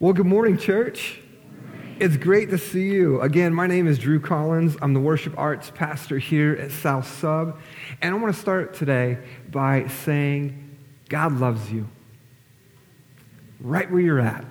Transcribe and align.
Well, 0.00 0.12
good 0.12 0.26
morning, 0.26 0.58
church. 0.58 1.18
It's 1.98 2.16
great 2.16 2.50
to 2.50 2.58
see 2.58 2.88
you. 2.88 3.20
Again, 3.20 3.52
my 3.52 3.66
name 3.66 3.88
is 3.88 3.98
Drew 3.98 4.20
Collins. 4.20 4.76
I'm 4.80 4.94
the 4.94 5.00
worship 5.00 5.36
arts 5.36 5.72
pastor 5.74 6.20
here 6.20 6.52
at 6.52 6.70
South 6.70 7.04
Sub. 7.18 7.58
And 8.00 8.14
I 8.14 8.16
want 8.16 8.32
to 8.32 8.40
start 8.40 8.74
today 8.74 9.18
by 9.50 9.88
saying, 9.88 10.76
God 11.08 11.40
loves 11.40 11.72
you. 11.72 11.88
Right 13.58 13.90
where 13.90 14.00
you're 14.00 14.20
at, 14.20 14.44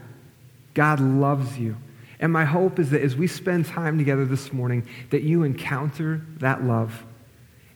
God 0.73 0.99
loves 0.99 1.57
you. 1.57 1.77
And 2.19 2.33
my 2.33 2.43
hope 2.43 2.77
is 2.77 2.89
that 2.89 3.01
as 3.01 3.15
we 3.15 3.27
spend 3.27 3.67
time 3.67 3.97
together 3.97 4.25
this 4.25 4.51
morning, 4.51 4.85
that 5.11 5.23
you 5.23 5.43
encounter 5.43 6.25
that 6.39 6.65
love 6.65 7.05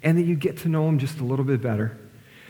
and 0.03 0.17
that 0.17 0.23
you 0.23 0.35
get 0.35 0.57
to 0.57 0.67
know 0.67 0.89
Him 0.89 0.99
just 0.99 1.21
a 1.21 1.23
little 1.23 1.45
bit 1.45 1.61
better. 1.61 1.97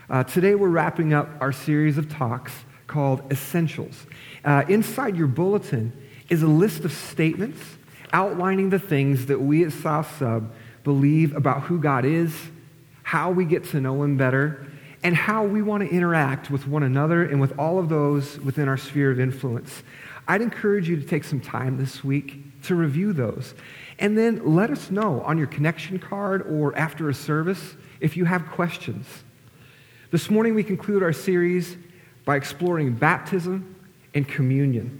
Uh, 0.10 0.24
today, 0.24 0.56
we're 0.56 0.70
wrapping 0.70 1.14
up 1.14 1.30
our 1.40 1.52
series 1.52 2.00
of 2.00 2.10
talks 2.10 2.54
called 2.92 3.32
Essentials. 3.32 4.05
Uh, 4.44 4.64
inside 4.68 5.15
your 5.15 5.28
bulletin 5.28 5.93
is 6.29 6.43
a 6.43 6.47
list 6.47 6.84
of 6.84 6.92
statements 6.92 7.60
outlining 8.11 8.70
the 8.70 8.79
things 8.79 9.28
that 9.28 9.39
we 9.39 9.64
at 9.64 9.71
South 9.71 10.18
Sub 10.20 10.52
believe 10.84 11.34
about 11.36 11.64
who 11.64 11.79
God 11.79 12.04
is, 12.04 12.36
how 13.04 13.32
we 13.32 13.46
get 13.46 13.64
to 13.70 13.79
know 13.79 14.04
Him 14.04 14.18
better, 14.18 14.68
and 15.04 15.15
how 15.15 15.46
we 15.46 15.62
want 15.62 15.88
to 15.88 15.89
interact 15.89 16.51
with 16.51 16.68
one 16.68 16.84
another 16.84 17.24
and 17.24 17.39
with 17.39 17.57
all 17.57 17.79
of 17.79 17.88
those 17.88 18.38
within 18.39 18.68
our 18.68 18.78
sphere 18.78 19.10
of 19.10 19.20
influence. 19.20 19.84
I'd 20.28 20.42
encourage 20.42 20.89
you 20.89 20.98
to 20.98 21.06
take 21.06 21.23
some 21.23 21.39
time 21.39 21.78
this 21.78 22.04
week 22.04 22.62
to 22.64 22.76
review 22.76 23.14
those. 23.14 23.56
And 24.00 24.18
then 24.18 24.56
let 24.56 24.70
us 24.70 24.92
know 24.92 25.21
on 25.21 25.37
your 25.37 25.48
connection 25.48 25.98
card 25.98 26.42
or 26.43 26.78
after 26.78 27.10
a 27.10 27.14
service 27.14 27.76
if 28.00 28.18
you 28.18 28.26
have 28.26 28.48
questions. 28.48 29.07
This 30.12 30.29
morning, 30.29 30.56
we 30.56 30.64
conclude 30.64 31.04
our 31.04 31.14
series 31.14 31.78
by 32.25 32.36
exploring 32.36 32.94
baptism 32.94 33.75
and 34.14 34.28
communion. 34.28 34.98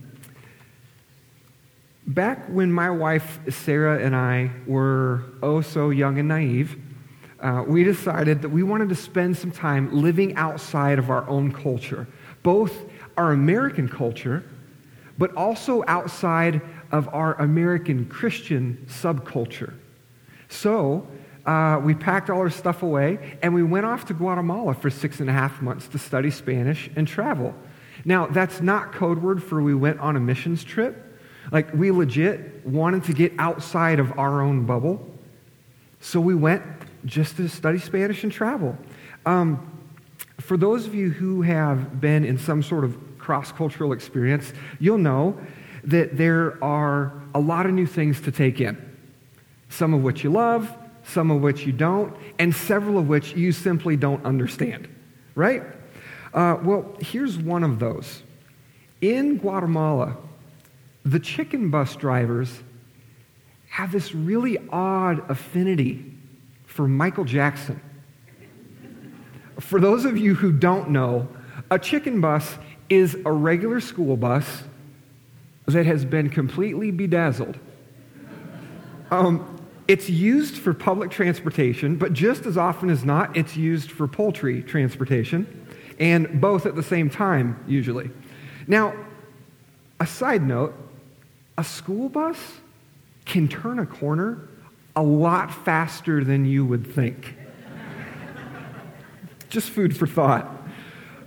Back 2.08 2.48
when 2.48 2.72
my 2.72 2.90
wife 2.90 3.40
Sarah 3.50 4.04
and 4.04 4.16
I 4.16 4.52
were 4.66 5.24
oh 5.42 5.62
so 5.62 5.92
young 5.92 6.18
and 6.18 6.28
naive, 6.28 6.78
uh, 7.40 7.64
we 7.68 7.84
decided 7.84 8.42
that 8.42 8.50
we 8.50 8.64
wanted 8.64 8.90
to 8.90 8.96
spend 8.96 9.38
some 9.38 9.52
time 9.52 10.02
living 10.02 10.36
outside 10.36 11.00
of 11.00 11.10
our 11.10 11.28
own 11.30 11.52
culture, 11.52 12.08
both 12.44 12.86
our 13.18 13.32
American 13.32 13.88
culture, 13.88 14.44
but 15.18 15.34
also 15.36 15.84
outside 15.88 16.62
of 16.92 17.08
our 17.14 17.36
American 17.36 18.06
Christian 18.06 18.84
subculture. 18.88 19.74
So 20.50 21.08
uh, 21.46 21.80
we 21.84 21.96
packed 21.96 22.30
all 22.30 22.40
our 22.40 22.50
stuff 22.50 22.84
away 22.84 23.38
and 23.42 23.54
we 23.54 23.64
went 23.64 23.86
off 23.86 24.06
to 24.06 24.14
Guatemala 24.14 24.74
for 24.74 24.90
six 24.90 25.20
and 25.20 25.30
a 25.30 25.34
half 25.34 25.62
months 25.62 25.88
to 25.90 25.98
study 25.98 26.30
Spanish 26.30 26.90
and 26.96 27.08
travel. 27.08 27.56
Now, 28.06 28.28
that's 28.28 28.62
not 28.62 28.94
code 28.94 29.22
word 29.22 29.44
for 29.44 29.62
we 29.62 29.76
went 29.76 30.00
on 30.00 30.16
a 30.16 30.20
missions 30.20 30.64
trip. 30.64 31.20
Like, 31.52 31.74
we 31.74 31.92
legit 31.92 32.66
wanted 32.66 33.04
to 33.06 33.14
get 33.14 33.34
outside 33.38 34.00
of 34.00 34.18
our 34.18 34.42
own 34.42 34.66
bubble. 34.66 35.08
So 36.00 36.20
we 36.20 36.36
went 36.36 36.64
just 37.06 37.38
to 37.38 37.48
study 37.48 37.80
Spanish 37.80 38.24
and 38.24 38.32
travel. 38.32 38.78
Um, 39.26 39.68
for 40.40 40.58
those 40.58 40.88
of 40.88 40.96
you 40.96 41.10
who 41.12 41.42
have 41.44 42.02
been 42.02 42.26
in 42.26 42.38
some 42.38 42.64
sort 42.64 42.84
of 42.84 42.98
cross 43.18 43.52
cultural 43.52 43.94
experience, 43.94 44.54
you'll 44.80 44.98
know 44.98 45.40
that 45.84 46.18
there 46.18 46.64
are 46.64 47.14
a 47.34 47.40
lot 47.40 47.66
of 47.66 47.74
new 47.74 47.86
things 47.86 48.22
to 48.22 48.32
take 48.32 48.60
in. 48.62 48.78
Some 49.70 49.94
of 49.94 50.04
which 50.04 50.24
you 50.24 50.32
love, 50.32 50.76
some 51.04 51.32
of 51.32 51.42
which 51.42 51.66
you 51.66 51.72
don't, 51.72 52.16
and 52.40 52.54
several 52.56 52.98
of 52.98 53.08
which 53.08 53.36
you 53.36 53.52
simply 53.52 53.96
don't 53.96 54.24
understand, 54.26 54.88
right? 55.36 55.64
Uh, 56.34 56.58
well, 56.64 56.96
here's 57.00 57.38
one 57.38 57.64
of 57.64 57.80
those. 57.80 58.24
In 59.02 59.38
Guatemala, 59.38 60.18
the 61.04 61.20
chicken 61.20 61.70
bus 61.70 61.96
drivers 61.96 62.62
have 63.70 63.92
this 63.92 64.14
really 64.14 64.58
odd 64.70 65.30
affinity 65.30 66.06
for 66.66 66.88
Michael 66.88 67.26
Jackson. 67.26 67.82
For 69.60 69.80
those 69.80 70.06
of 70.06 70.18
you 70.18 70.36
who 70.36 70.52
don't 70.52 70.90
know, 70.90 71.28
a 71.70 71.80
chicken 71.80 72.22
bus 72.22 72.58
is 72.90 73.18
a 73.26 73.32
regular 73.32 73.80
school 73.80 74.18
bus 74.18 74.64
that 75.66 75.86
has 75.86 76.04
been 76.04 76.30
completely 76.30 76.92
bedazzled. 76.92 77.58
Um, 79.10 79.61
it's 79.92 80.10
used 80.10 80.56
for 80.56 80.74
public 80.74 81.12
transportation, 81.12 81.98
but 81.98 82.14
just 82.14 82.46
as 82.46 82.58
often 82.58 82.90
as 82.90 83.04
not, 83.04 83.36
it's 83.36 83.58
used 83.58 83.92
for 83.92 84.08
poultry 84.08 84.64
transportation 84.64 85.68
and 86.00 86.40
both 86.40 86.66
at 86.66 86.76
the 86.76 86.82
same 86.82 87.10
time, 87.10 87.62
usually. 87.68 88.10
Now, 88.68 88.94
a 90.00 90.08
side 90.08 90.44
note 90.44 90.74
a 91.58 91.64
school 91.66 92.08
bus 92.08 92.38
can 93.26 93.50
turn 93.50 93.80
a 93.80 93.86
corner 93.86 94.48
a 94.96 95.04
lot 95.04 95.54
faster 95.54 96.24
than 96.24 96.46
you 96.46 96.66
would 96.66 96.88
think. 96.88 97.36
Just 99.50 99.72
food 99.72 99.98
for 99.98 100.08
thought. 100.08 100.50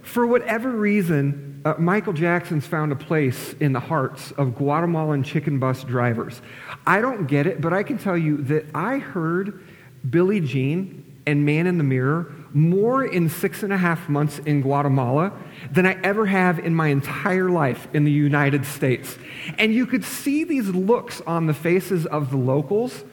For 0.00 0.26
whatever 0.26 0.70
reason, 0.70 1.53
uh, 1.64 1.74
Michael 1.78 2.12
Jackson's 2.12 2.66
found 2.66 2.92
a 2.92 2.96
place 2.96 3.54
in 3.54 3.72
the 3.72 3.80
hearts 3.80 4.32
of 4.32 4.54
Guatemalan 4.54 5.22
chicken 5.22 5.58
bus 5.58 5.82
drivers. 5.84 6.42
I 6.86 7.00
don't 7.00 7.26
get 7.26 7.46
it, 7.46 7.60
but 7.60 7.72
I 7.72 7.82
can 7.82 7.98
tell 7.98 8.18
you 8.18 8.38
that 8.42 8.66
I 8.74 8.98
heard 8.98 9.64
Billie 10.08 10.40
Jean 10.40 11.04
and 11.26 11.46
Man 11.46 11.66
in 11.66 11.78
the 11.78 11.84
Mirror 11.84 12.32
more 12.52 13.04
in 13.04 13.28
six 13.28 13.62
and 13.62 13.72
a 13.72 13.78
half 13.78 14.08
months 14.08 14.38
in 14.40 14.60
Guatemala 14.60 15.32
than 15.72 15.86
I 15.86 15.98
ever 16.02 16.26
have 16.26 16.58
in 16.58 16.74
my 16.74 16.88
entire 16.88 17.48
life 17.48 17.88
in 17.94 18.04
the 18.04 18.12
United 18.12 18.66
States. 18.66 19.16
And 19.58 19.74
you 19.74 19.86
could 19.86 20.04
see 20.04 20.44
these 20.44 20.68
looks 20.68 21.22
on 21.22 21.46
the 21.46 21.54
faces 21.54 22.04
of 22.06 22.30
the 22.30 22.36
locals 22.36 23.04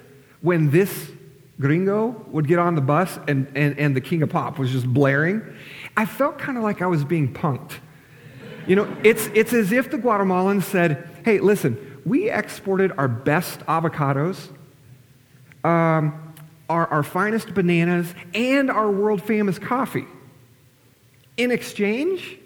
when 0.42 0.72
this 0.72 1.12
gringo 1.60 2.26
would 2.28 2.48
get 2.48 2.60
on 2.60 2.76
the 2.76 2.82
bus 2.82 3.18
and, 3.28 3.48
and, 3.56 3.80
and 3.80 3.96
the 3.96 4.02
King 4.02 4.24
of 4.24 4.30
Pop 4.30 4.60
was 4.60 4.72
just 4.72 4.88
blaring. 4.88 5.42
I 5.96 6.06
felt 6.06 6.38
kind 6.38 6.58
of 6.58 6.64
like 6.64 6.82
I 6.82 6.88
was 6.88 7.06
being 7.06 7.34
punked. 7.34 7.74
You 8.68 8.76
know, 8.76 8.98
it's, 9.04 9.28
it's 9.34 9.54
as 9.54 9.72
if 9.72 9.92
the 9.92 9.98
Guatemalans 9.98 10.64
said, 10.64 11.10
hey, 11.26 11.40
listen, 11.40 12.02
we 12.06 12.30
exported 12.30 12.92
our 12.98 13.08
best 13.08 13.60
avocados. 13.62 14.50
Um, 15.64 16.34
our, 16.72 16.88
our 16.88 17.04
finest 17.04 17.54
bananas 17.54 18.16
and 18.34 18.72
our 18.72 18.90
world 18.90 19.22
famous 19.22 19.60
coffee. 19.60 20.06
In 21.36 21.52
exchange, 21.52 22.38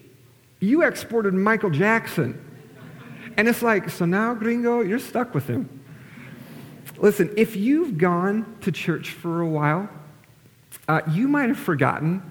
you 0.60 0.82
exported 0.82 1.36
Michael 1.36 1.70
Jackson. 1.70 2.42
And 3.38 3.48
it's 3.48 3.62
like, 3.62 3.90
so 3.92 4.06
now, 4.06 4.34
gringo, 4.34 4.82
you're 4.82 4.98
stuck 4.98 5.36
with 5.36 5.46
him. 5.46 5.70
Listen, 6.98 7.32
if 7.38 7.56
you've 7.56 8.00
gone 8.00 8.58
to 8.62 8.72
church 8.72 9.12
for 9.12 9.42
a 9.42 9.48
while, 9.48 9.90
uh, 10.88 11.02
you 11.12 11.28
might 11.28 11.50
have 11.50 11.60
forgotten 11.60 12.24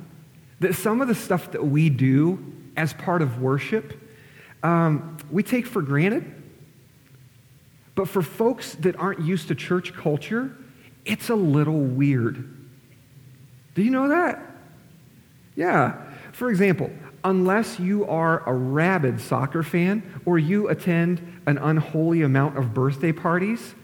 that 0.59 0.75
some 0.75 1.00
of 1.00 1.06
the 1.06 1.15
stuff 1.15 1.53
that 1.53 1.65
we 1.65 1.91
do 1.91 2.44
as 2.77 2.93
part 2.93 3.23
of 3.23 3.41
worship, 3.41 4.01
um, 4.62 5.17
we 5.31 5.43
take 5.43 5.67
for 5.67 5.83
granted. 5.83 6.43
But 7.95 8.09
for 8.09 8.23
folks 8.23 8.75
that 8.77 8.97
aren't 8.97 9.21
used 9.21 9.49
to 9.49 9.55
church 9.55 9.95
culture, 9.95 10.57
it's 11.05 11.29
a 11.29 11.35
little 11.35 11.81
weird. 11.81 12.51
Do 13.75 13.83
you 13.83 13.91
know 13.91 14.09
that? 14.09 14.41
Yeah. 15.55 16.01
For 16.33 16.51
example, 16.51 16.91
unless 17.23 17.79
you 17.79 18.07
are 18.07 18.49
a 18.49 18.53
rabid 18.53 19.21
soccer 19.21 19.62
fan 19.62 20.03
or 20.25 20.39
you 20.39 20.69
attend 20.69 21.43
an 21.47 21.59
unholy 21.59 22.23
amount 22.23 22.59
of 22.59 22.75
birthday 22.75 23.12
parties, 23.12 23.75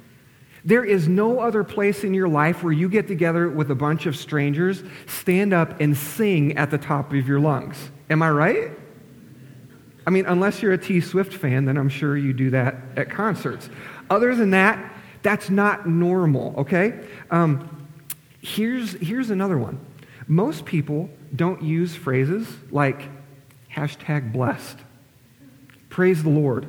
there 0.64 0.84
is 0.84 1.08
no 1.08 1.40
other 1.40 1.64
place 1.64 2.04
in 2.04 2.14
your 2.14 2.28
life 2.28 2.62
where 2.62 2.72
you 2.72 2.88
get 2.88 3.08
together 3.08 3.48
with 3.48 3.70
a 3.70 3.74
bunch 3.74 4.06
of 4.06 4.16
strangers, 4.16 4.82
stand 5.06 5.52
up, 5.52 5.80
and 5.80 5.96
sing 5.96 6.56
at 6.56 6.70
the 6.70 6.78
top 6.78 7.12
of 7.12 7.26
your 7.26 7.40
lungs. 7.40 7.90
Am 8.10 8.22
I 8.22 8.30
right? 8.30 8.70
I 10.06 10.10
mean, 10.10 10.26
unless 10.26 10.62
you're 10.62 10.72
a 10.72 10.78
T 10.78 11.00
Swift 11.00 11.32
fan, 11.32 11.64
then 11.64 11.76
I'm 11.76 11.88
sure 11.88 12.16
you 12.16 12.32
do 12.32 12.50
that 12.50 12.76
at 12.96 13.10
concerts. 13.10 13.70
Other 14.08 14.34
than 14.34 14.50
that, 14.50 14.92
that's 15.22 15.50
not 15.50 15.86
normal, 15.88 16.54
okay? 16.58 17.06
Um, 17.30 17.86
here's, 18.40 18.92
here's 18.94 19.30
another 19.30 19.58
one. 19.58 19.78
Most 20.26 20.64
people 20.64 21.10
don't 21.36 21.62
use 21.62 21.94
phrases 21.94 22.48
like 22.70 23.08
hashtag 23.72 24.32
blessed, 24.32 24.78
praise 25.90 26.22
the 26.22 26.30
Lord, 26.30 26.66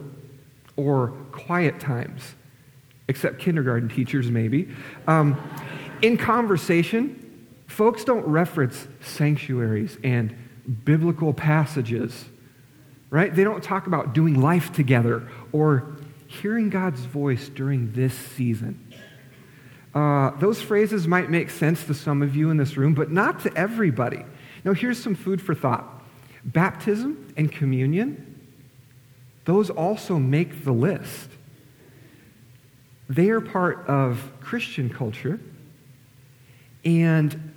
or 0.75 1.09
quiet 1.31 1.79
times, 1.79 2.35
except 3.11 3.37
kindergarten 3.39 3.89
teachers, 3.89 4.31
maybe. 4.31 4.69
Um, 5.07 5.39
in 6.01 6.17
conversation, 6.17 7.47
folks 7.67 8.03
don't 8.03 8.25
reference 8.25 8.87
sanctuaries 9.01 9.97
and 10.03 10.35
biblical 10.83 11.33
passages, 11.33 12.25
right? 13.09 13.35
They 13.35 13.43
don't 13.43 13.63
talk 13.63 13.85
about 13.85 14.13
doing 14.13 14.41
life 14.41 14.73
together 14.73 15.29
or 15.51 15.97
hearing 16.25 16.69
God's 16.69 17.01
voice 17.01 17.49
during 17.49 17.91
this 17.91 18.13
season. 18.13 18.93
Uh, 19.93 20.31
those 20.39 20.61
phrases 20.61 21.07
might 21.07 21.29
make 21.29 21.49
sense 21.49 21.83
to 21.83 21.93
some 21.93 22.21
of 22.21 22.35
you 22.35 22.49
in 22.49 22.57
this 22.57 22.77
room, 22.77 22.93
but 22.93 23.11
not 23.11 23.41
to 23.41 23.53
everybody. 23.57 24.23
Now, 24.63 24.73
here's 24.73 25.01
some 25.01 25.15
food 25.15 25.41
for 25.41 25.53
thought 25.53 26.01
baptism 26.43 27.33
and 27.37 27.51
communion, 27.51 28.39
those 29.45 29.69
also 29.69 30.17
make 30.17 30.63
the 30.63 30.71
list. 30.71 31.29
They 33.11 33.29
are 33.29 33.41
part 33.41 33.85
of 33.89 34.31
Christian 34.39 34.89
culture, 34.89 35.37
and 36.85 37.53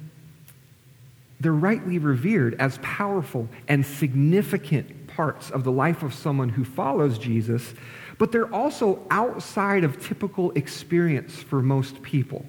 they're 1.39 1.53
rightly 1.53 1.99
revered 1.99 2.57
as 2.59 2.79
powerful 2.83 3.49
and 3.69 3.87
significant 3.87 5.07
parts 5.07 5.53
of 5.53 5.63
the 5.63 5.71
life 5.71 6.03
of 6.03 6.13
someone 6.13 6.49
who 6.49 6.65
follows 6.65 7.19
Jesus, 7.19 7.73
but 8.19 8.33
they're 8.33 8.53
also 8.53 9.07
outside 9.13 9.85
of 9.85 10.05
typical 10.05 10.51
experience 10.57 11.37
for 11.37 11.63
most 11.63 12.03
people. 12.03 12.45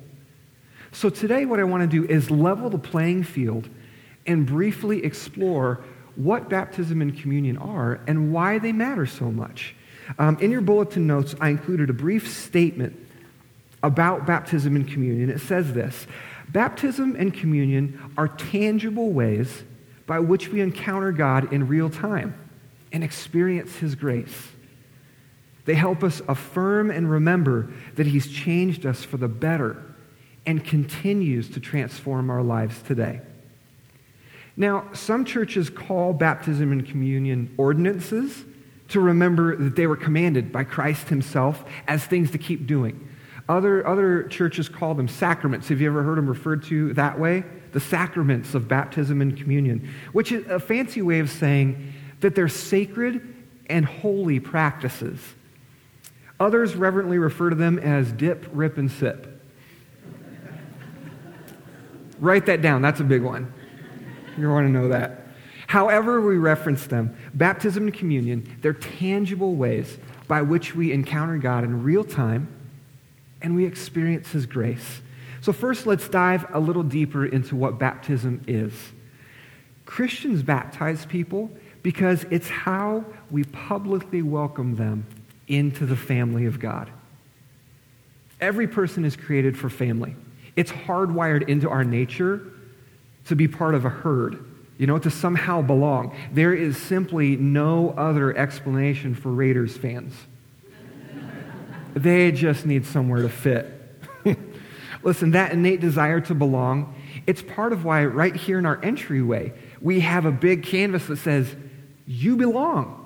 So 0.92 1.12
today, 1.12 1.46
what 1.46 1.60
I 1.60 1.64
want 1.64 1.82
to 1.84 1.88
do 1.88 2.12
is 2.12 2.32
level 2.32 2.72
the 2.72 2.80
playing 2.80 3.22
field 3.22 3.70
and 4.26 4.48
briefly 4.48 5.06
explore 5.06 5.84
what 6.16 6.50
baptism 6.50 7.04
and 7.04 7.16
communion 7.16 7.58
are 7.58 8.00
and 8.08 8.34
why 8.34 8.58
they 8.58 8.72
matter 8.72 9.06
so 9.06 9.32
much. 9.32 9.76
Um, 10.18 10.38
in 10.40 10.52
your 10.52 10.62
bulletin 10.62 11.08
notes, 11.08 11.36
I 11.40 11.50
included 11.50 11.90
a 11.90 11.94
brief 11.94 12.28
statement 12.32 12.96
about 13.84 14.26
baptism 14.26 14.76
and 14.76 14.88
communion. 14.88 15.30
It 15.30 15.40
says 15.42 15.74
this 15.74 16.08
Baptism 16.50 17.16
and 17.16 17.34
communion 17.34 18.14
are 18.18 18.28
tangible 18.28 19.12
ways 19.12 19.64
by 20.06 20.20
which 20.20 20.50
we 20.50 20.62
encounter 20.62 21.12
God 21.12 21.52
in 21.52 21.68
real 21.68 21.90
time 21.90 22.36
and 22.92 23.04
experience 23.04 23.76
His 23.78 23.96
grace. 23.96 24.50
They 25.66 25.74
help 25.74 26.04
us 26.04 26.22
affirm 26.28 26.92
and 26.92 27.10
remember 27.10 27.72
that 27.96 28.06
He's 28.06 28.28
changed 28.28 28.86
us 28.86 29.04
for 29.04 29.18
the 29.18 29.28
better 29.28 29.82
and 30.46 30.64
continues 30.64 31.50
to 31.50 31.60
transform 31.60 32.30
our 32.30 32.44
lives 32.44 32.82
today. 32.84 33.22
Now, 34.56 34.88
some 34.94 35.26
churches 35.26 35.70
call 35.70 36.14
baptism 36.14 36.72
and 36.72 36.88
communion 36.88 37.54
ordinances 37.58 38.46
to 38.90 39.00
remember 39.00 39.56
that 39.56 39.76
they 39.76 39.88
were 39.88 39.96
commanded 39.96 40.52
by 40.52 40.64
Christ 40.64 41.10
Himself 41.10 41.66
as 41.88 42.06
things 42.06 42.32
to 42.32 42.38
keep 42.38 42.68
doing. 42.68 43.10
Other, 43.48 43.86
other 43.86 44.24
churches 44.24 44.70
call 44.70 44.96
them 44.96 45.08
sacraments. 45.08 45.70
Have 45.70 45.80
you 45.80 45.88
ever 45.88 46.04
heard 46.04 46.18
them 46.18 46.28
referred 46.28 46.64
to 46.66 46.94
that 46.94 47.20
way? 47.20 47.44
The 47.74 47.80
sacraments 47.80 48.56
of 48.56 48.68
baptism 48.68 49.22
and 49.22 49.38
communion, 49.38 49.94
which 50.14 50.32
is 50.32 50.48
a 50.48 50.60
fancy 50.60 51.02
way 51.02 51.20
of 51.20 51.30
saying 51.30 51.94
that 52.22 52.34
they're 52.34 52.48
sacred 52.48 53.36
and 53.68 53.86
holy 53.86 54.40
practices. 54.40 55.20
Others 56.40 56.76
reverently 56.76 57.18
refer 57.18 57.50
to 57.50 57.56
them 57.56 57.80
as 57.80 58.12
dip, 58.12 58.48
rip, 58.52 58.78
and 58.78 58.92
sip. 58.92 59.32
Write 62.20 62.46
that 62.48 62.62
down. 62.62 62.82
That's 62.82 63.00
a 63.00 63.04
big 63.06 63.22
one. 63.22 63.54
You 64.38 64.50
want 64.50 64.68
to 64.68 64.72
know 64.72 64.90
that. 64.90 65.25
However, 65.76 66.22
we 66.22 66.38
reference 66.38 66.88
them, 66.88 67.18
baptism 67.34 67.84
and 67.84 67.94
communion, 67.94 68.58
they're 68.62 68.72
tangible 68.72 69.56
ways 69.56 69.98
by 70.26 70.42
which 70.42 70.74
we 70.74 70.94
encounter 70.94 71.38
God 71.38 71.66
in 71.66 71.84
real 71.84 72.06
time 72.06 72.48
and 73.42 73.58
we 73.58 73.66
experience 73.66 74.30
His 74.32 74.46
grace. 74.46 75.02
So, 75.42 75.52
first, 75.52 75.86
let's 75.86 76.08
dive 76.08 76.46
a 76.54 76.62
little 76.62 76.82
deeper 76.82 77.26
into 77.26 77.58
what 77.58 77.78
baptism 77.78 78.42
is. 78.48 78.72
Christians 79.86 80.44
baptize 80.44 81.06
people 81.08 81.52
because 81.84 82.26
it's 82.32 82.48
how 82.48 83.04
we 83.30 83.44
publicly 83.44 84.22
welcome 84.22 84.78
them 84.78 85.06
into 85.50 85.86
the 85.86 85.98
family 85.98 86.46
of 86.46 86.58
God. 86.58 86.90
Every 88.40 88.70
person 88.70 89.04
is 89.04 89.18
created 89.18 89.58
for 89.58 89.70
family. 89.70 90.16
It's 90.56 90.72
hardwired 90.72 91.50
into 91.50 91.70
our 91.70 91.84
nature 91.84 92.50
to 93.26 93.36
be 93.36 93.50
part 93.50 93.76
of 93.76 93.84
a 93.84 93.90
herd, 93.90 94.55
you 94.78 94.88
know, 94.88 94.98
to 95.00 95.10
somehow 95.10 95.62
belong. 95.62 96.16
There 96.32 96.54
is 96.54 96.78
simply 96.78 97.36
no 97.38 97.92
other 97.92 98.36
explanation 98.36 99.16
for 99.16 99.32
Raiders 99.32 99.78
fans. 99.78 100.14
they 101.94 102.32
just 102.32 102.66
need 102.66 102.86
somewhere 102.86 103.22
to 103.22 103.30
fit. 103.30 103.72
Listen, 105.04 105.32
that 105.32 105.54
innate 105.54 105.80
desire 105.80 106.20
to 106.22 106.36
belong, 106.36 106.94
it's 107.26 107.42
part 107.42 107.72
of 107.72 107.86
why 107.86 108.06
right 108.06 108.36
here 108.36 108.60
in 108.60 108.66
our 108.66 108.84
entryway, 108.84 109.54
we 109.80 110.02
have 110.02 110.26
a 110.26 110.32
big 110.32 110.64
canvas 110.64 111.06
that 111.08 111.18
says, 111.18 111.56
You 112.06 112.36
belong. 112.36 113.02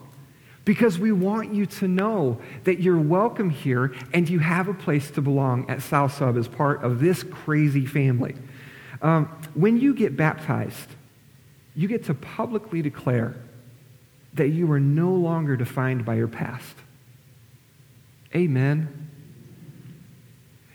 Because 0.66 1.00
we 1.00 1.12
want 1.12 1.54
you 1.54 1.66
to 1.66 1.88
know 1.88 2.40
that 2.66 2.80
you're 2.80 3.00
welcome 3.00 3.50
here 3.50 3.96
and 4.14 4.30
you 4.30 4.38
have 4.38 4.68
a 4.68 4.74
place 4.74 5.10
to 5.12 5.22
belong 5.22 5.68
at 5.68 5.82
South 5.82 6.14
Sub 6.14 6.38
as 6.38 6.48
part 6.48 6.84
of 6.84 7.00
this 7.00 7.24
crazy 7.24 7.88
family. 7.88 8.36
Um, 9.02 9.26
when 9.56 9.80
you 9.80 9.96
get 9.96 10.16
baptized, 10.16 10.90
you 11.80 11.88
get 11.88 12.04
to 12.04 12.14
publicly 12.14 12.82
declare 12.82 13.38
that 14.34 14.50
you 14.50 14.70
are 14.70 14.82
no 14.82 15.14
longer 15.14 15.56
defined 15.56 16.04
by 16.04 16.16
your 16.16 16.28
past. 16.28 16.76
Amen. 18.36 19.10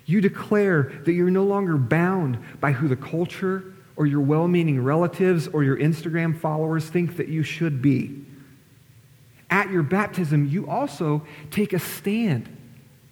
You 0.06 0.22
declare 0.22 0.90
that 1.04 1.12
you're 1.12 1.28
no 1.28 1.44
longer 1.44 1.76
bound 1.76 2.38
by 2.58 2.72
who 2.72 2.88
the 2.88 2.96
culture 2.96 3.74
or 3.96 4.06
your 4.06 4.22
well 4.22 4.48
meaning 4.48 4.82
relatives 4.82 5.46
or 5.46 5.62
your 5.62 5.76
Instagram 5.76 6.40
followers 6.40 6.86
think 6.86 7.18
that 7.18 7.28
you 7.28 7.42
should 7.42 7.82
be. 7.82 8.24
At 9.50 9.70
your 9.70 9.82
baptism, 9.82 10.46
you 10.46 10.66
also 10.66 11.26
take 11.50 11.74
a 11.74 11.78
stand 11.80 12.48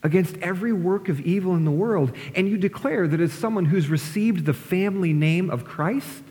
against 0.03 0.39
every 0.39 0.73
work 0.73 1.11
of 1.11 1.21
evil 1.21 1.55
in 1.56 1.67
the 1.67 1.71
world. 1.71 2.17
And 2.35 2.49
you 2.49 2.56
declare 2.56 3.06
that 3.06 3.21
as 3.21 3.35
someone 3.35 3.67
who's 3.67 3.91
received 3.91 4.47
the 4.47 4.55
family 4.55 5.12
name 5.12 5.50
of 5.50 5.67
Christ, 5.67 6.23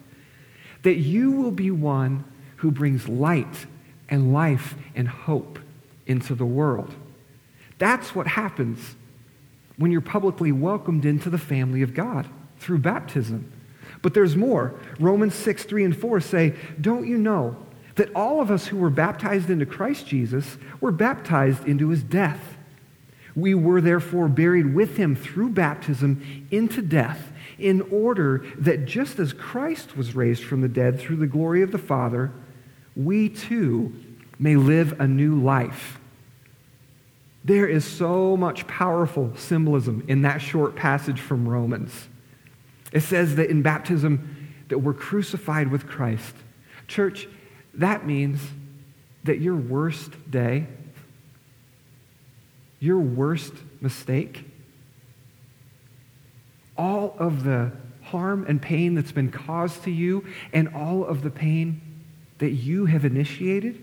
that 0.84 0.98
you 0.98 1.32
will 1.32 1.52
be 1.52 1.72
one 1.72 2.24
who 2.58 2.72
brings 2.72 3.08
light 3.08 3.66
and 4.10 4.34
life 4.34 4.76
and 4.96 5.08
hope 5.08 5.60
into 6.06 6.36
the 6.36 6.46
world. 6.46 6.94
That's 7.78 8.14
what 8.14 8.28
happens 8.28 8.96
when 9.78 9.92
you're 9.92 10.02
publicly 10.02 10.52
welcomed 10.52 11.06
into 11.06 11.30
the 11.30 11.38
family 11.38 11.82
of 11.82 11.94
God 11.94 12.28
through 12.60 12.80
baptism. 12.80 13.52
But 14.02 14.14
there's 14.14 14.36
more. 14.36 14.76
Romans 15.00 15.36
6, 15.36 15.64
3, 15.64 15.86
and 15.86 15.98
4 15.98 16.20
say, 16.22 16.56
Don't 16.80 17.08
you 17.08 17.18
know 17.18 17.56
that 17.96 18.14
all 18.16 18.42
of 18.42 18.52
us 18.52 18.68
who 18.68 18.78
were 18.78 18.90
baptized 18.90 19.50
into 19.50 19.66
Christ 19.66 20.08
Jesus 20.08 20.58
were 20.80 20.92
baptized 20.92 21.68
into 21.68 21.90
his 21.90 22.04
death? 22.04 22.58
We 23.36 23.54
were 23.54 23.82
therefore 23.82 24.28
buried 24.28 24.74
with 24.74 24.98
him 24.98 25.16
through 25.16 25.50
baptism 25.50 26.48
into 26.52 26.82
death, 26.82 27.32
in 27.58 27.82
order 27.92 28.44
that 28.58 28.86
just 28.86 29.20
as 29.20 29.34
Christ 29.34 29.96
was 29.96 30.16
raised 30.16 30.44
from 30.44 30.62
the 30.62 30.68
dead 30.68 31.00
through 31.00 31.18
the 31.18 31.28
glory 31.28 31.62
of 31.62 31.72
the 31.72 31.78
Father, 31.78 32.32
we 32.96 33.30
too 33.30 33.94
may 34.40 34.56
live 34.56 35.00
a 35.00 35.08
new 35.08 35.40
life. 35.40 36.00
There 37.44 37.68
is 37.68 37.86
so 37.86 38.36
much 38.36 38.68
powerful 38.68 39.36
symbolism 39.36 40.04
in 40.08 40.24
that 40.24 40.42
short 40.42 40.76
passage 40.76 41.20
from 41.20 41.48
Romans. 41.48 42.08
It 42.92 43.02
says 43.02 43.36
that 43.36 43.50
in 43.50 43.62
baptism 43.62 44.54
that 44.70 44.80
we're 44.80 44.94
crucified 44.94 45.70
with 45.70 45.88
Christ. 45.88 46.36
Church, 46.88 47.28
that 47.76 48.06
means 48.06 48.42
that 49.24 49.40
your 49.40 49.56
worst 49.56 50.12
day 50.30 50.68
your 52.82 53.00
worst 53.00 53.54
mistake, 53.80 54.44
all 56.78 57.16
of 57.18 57.46
the 57.46 57.72
harm 58.02 58.44
and 58.50 58.62
pain 58.62 58.96
that's 58.96 59.12
been 59.14 59.32
caused 59.32 59.84
to 59.84 59.92
you, 59.92 60.26
and 60.52 60.68
all 60.76 61.06
of 61.06 61.22
the 61.22 61.30
pain 61.30 61.80
that 62.40 62.50
you 62.50 62.88
have 62.88 63.06
initiated 63.06 63.82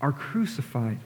are 0.00 0.12
crucified 0.12 0.98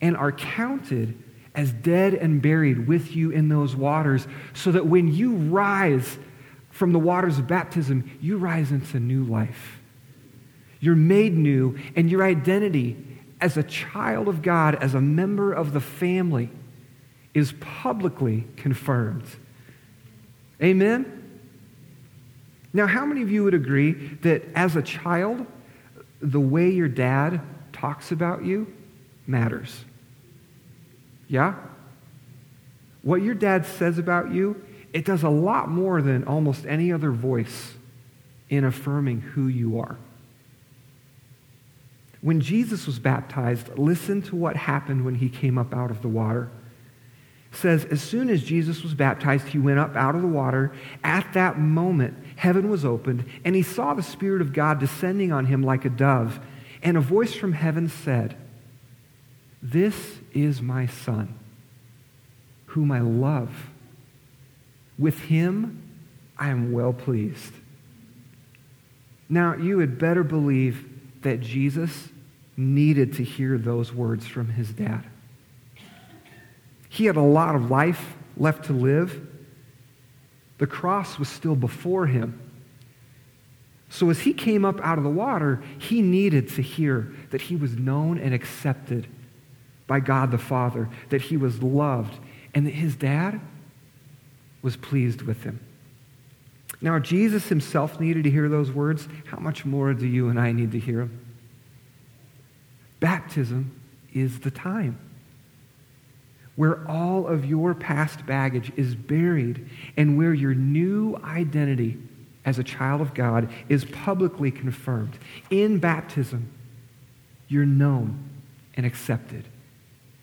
and 0.00 0.16
are 0.16 0.32
counted 0.32 1.16
as 1.54 1.72
dead 1.72 2.12
and 2.12 2.42
buried 2.42 2.88
with 2.88 3.14
you 3.14 3.30
in 3.30 3.48
those 3.48 3.76
waters, 3.76 4.26
so 4.54 4.72
that 4.72 4.86
when 4.86 5.12
you 5.12 5.34
rise 5.34 6.18
from 6.70 6.92
the 6.92 6.98
waters 6.98 7.38
of 7.38 7.46
baptism, 7.46 8.10
you 8.20 8.36
rise 8.38 8.70
into 8.72 8.98
new 8.98 9.24
life. 9.24 9.80
You're 10.80 10.96
made 10.96 11.36
new, 11.36 11.78
and 11.94 12.10
your 12.10 12.24
identity 12.24 12.96
as 13.40 13.56
a 13.56 13.62
child 13.62 14.28
of 14.28 14.42
God, 14.42 14.74
as 14.76 14.94
a 14.94 15.00
member 15.00 15.52
of 15.52 15.72
the 15.72 15.80
family, 15.80 16.50
is 17.34 17.52
publicly 17.60 18.46
confirmed. 18.56 19.24
Amen? 20.62 21.40
Now, 22.72 22.86
how 22.86 23.04
many 23.04 23.22
of 23.22 23.30
you 23.30 23.44
would 23.44 23.54
agree 23.54 23.92
that 24.22 24.42
as 24.54 24.76
a 24.76 24.82
child, 24.82 25.46
the 26.20 26.40
way 26.40 26.70
your 26.70 26.88
dad 26.88 27.40
talks 27.72 28.12
about 28.12 28.44
you 28.44 28.72
matters? 29.26 29.84
Yeah? 31.28 31.54
What 33.02 33.22
your 33.22 33.34
dad 33.34 33.64
says 33.64 33.98
about 33.98 34.30
you, 34.30 34.62
it 34.92 35.04
does 35.04 35.22
a 35.22 35.28
lot 35.28 35.68
more 35.70 36.02
than 36.02 36.24
almost 36.24 36.66
any 36.66 36.92
other 36.92 37.10
voice 37.10 37.74
in 38.48 38.64
affirming 38.64 39.20
who 39.20 39.46
you 39.46 39.80
are. 39.80 39.96
When 42.22 42.40
Jesus 42.40 42.86
was 42.86 42.98
baptized, 42.98 43.70
listen 43.78 44.20
to 44.22 44.36
what 44.36 44.56
happened 44.56 45.04
when 45.04 45.14
he 45.14 45.28
came 45.28 45.56
up 45.56 45.74
out 45.74 45.90
of 45.90 46.02
the 46.02 46.08
water. 46.08 46.50
It 47.52 47.56
says, 47.56 47.84
as 47.86 48.00
soon 48.02 48.30
as 48.30 48.42
Jesus 48.42 48.82
was 48.82 48.94
baptized, 48.94 49.48
he 49.48 49.58
went 49.58 49.78
up 49.78 49.96
out 49.96 50.14
of 50.14 50.22
the 50.22 50.28
water. 50.28 50.72
At 51.02 51.32
that 51.32 51.58
moment, 51.58 52.16
heaven 52.36 52.68
was 52.70 52.84
opened, 52.84 53.24
and 53.44 53.56
he 53.56 53.62
saw 53.62 53.94
the 53.94 54.02
Spirit 54.02 54.42
of 54.42 54.52
God 54.52 54.78
descending 54.78 55.32
on 55.32 55.46
him 55.46 55.62
like 55.62 55.84
a 55.84 55.90
dove. 55.90 56.38
And 56.82 56.96
a 56.96 57.00
voice 57.00 57.34
from 57.34 57.54
heaven 57.54 57.88
said, 57.88 58.36
This 59.62 60.18
is 60.32 60.62
my 60.62 60.86
Son, 60.86 61.38
whom 62.66 62.92
I 62.92 63.00
love. 63.00 63.70
With 64.98 65.18
him 65.22 65.82
I 66.38 66.50
am 66.50 66.72
well 66.72 66.92
pleased. 66.92 67.52
Now, 69.28 69.56
you 69.56 69.78
had 69.78 69.98
better 69.98 70.22
believe 70.22 70.86
that 71.22 71.40
Jesus 71.40 72.09
needed 72.60 73.14
to 73.14 73.24
hear 73.24 73.56
those 73.56 73.92
words 73.92 74.26
from 74.26 74.48
his 74.48 74.70
dad. 74.70 75.04
He 76.88 77.06
had 77.06 77.16
a 77.16 77.22
lot 77.22 77.54
of 77.54 77.70
life 77.70 78.16
left 78.36 78.66
to 78.66 78.72
live. 78.72 79.26
The 80.58 80.66
cross 80.66 81.18
was 81.18 81.28
still 81.28 81.56
before 81.56 82.06
him. 82.06 82.38
So 83.88 84.10
as 84.10 84.20
he 84.20 84.32
came 84.32 84.64
up 84.64 84.80
out 84.82 84.98
of 84.98 85.04
the 85.04 85.10
water, 85.10 85.62
he 85.78 86.02
needed 86.02 86.48
to 86.50 86.62
hear 86.62 87.12
that 87.30 87.40
he 87.40 87.56
was 87.56 87.76
known 87.76 88.18
and 88.18 88.34
accepted 88.34 89.06
by 89.86 90.00
God 90.00 90.30
the 90.30 90.38
Father, 90.38 90.88
that 91.08 91.22
he 91.22 91.36
was 91.36 91.62
loved, 91.62 92.18
and 92.54 92.66
that 92.66 92.74
his 92.74 92.94
dad 92.94 93.40
was 94.62 94.76
pleased 94.76 95.22
with 95.22 95.42
him. 95.42 95.58
Now, 96.80 96.98
Jesus 96.98 97.48
himself 97.48 97.98
needed 97.98 98.24
to 98.24 98.30
hear 98.30 98.48
those 98.48 98.70
words. 98.70 99.08
How 99.26 99.38
much 99.38 99.64
more 99.64 99.92
do 99.92 100.06
you 100.06 100.28
and 100.28 100.38
I 100.38 100.52
need 100.52 100.72
to 100.72 100.78
hear 100.78 100.98
them? 100.98 101.29
Baptism 103.00 103.80
is 104.12 104.40
the 104.40 104.50
time 104.50 104.98
where 106.56 106.86
all 106.90 107.26
of 107.26 107.46
your 107.46 107.74
past 107.74 108.26
baggage 108.26 108.70
is 108.76 108.94
buried 108.94 109.66
and 109.96 110.18
where 110.18 110.34
your 110.34 110.52
new 110.52 111.18
identity 111.24 111.96
as 112.44 112.58
a 112.58 112.64
child 112.64 113.00
of 113.00 113.14
God 113.14 113.50
is 113.70 113.84
publicly 113.86 114.50
confirmed. 114.50 115.18
In 115.50 115.78
baptism, 115.78 116.52
you're 117.48 117.64
known 117.64 118.22
and 118.74 118.84
accepted. 118.84 119.46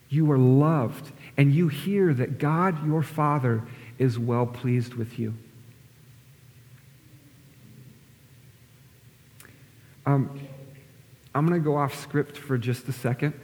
You 0.10 0.31
are 0.31 0.38
loved, 0.38 1.12
and 1.38 1.53
you 1.53 1.67
hear 1.69 2.13
that 2.13 2.38
God, 2.38 2.86
your 2.86 3.01
Father, 3.01 3.63
is 3.98 4.19
well 4.19 4.46
pleased 4.46 4.93
with 4.93 5.17
you. 5.17 5.34
Um, 10.05 10.47
I'm 11.38 11.46
going 11.46 11.62
to 11.62 11.63
go 11.63 11.77
off 11.77 11.94
script 11.94 12.36
for 12.36 12.58
just 12.58 12.88
a 12.88 12.91
second 12.91 13.39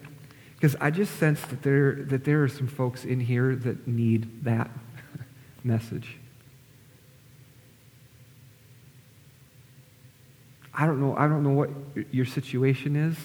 because 0.55 0.75
I 0.81 0.89
just 0.89 1.15
sense 1.17 1.39
that 1.41 1.61
there, 1.61 1.93
that 2.05 2.23
there 2.23 2.43
are 2.43 2.47
some 2.47 2.65
folks 2.65 3.05
in 3.05 3.19
here 3.19 3.55
that 3.55 3.87
need 3.87 4.45
that 4.45 4.71
message. 5.63 6.17
I 10.73 10.87
don't 10.87 10.99
know. 10.99 11.15
I 11.15 11.27
don't 11.27 11.43
know 11.43 11.51
what 11.51 11.69
your 12.09 12.25
situation 12.25 12.95
is, 12.95 13.15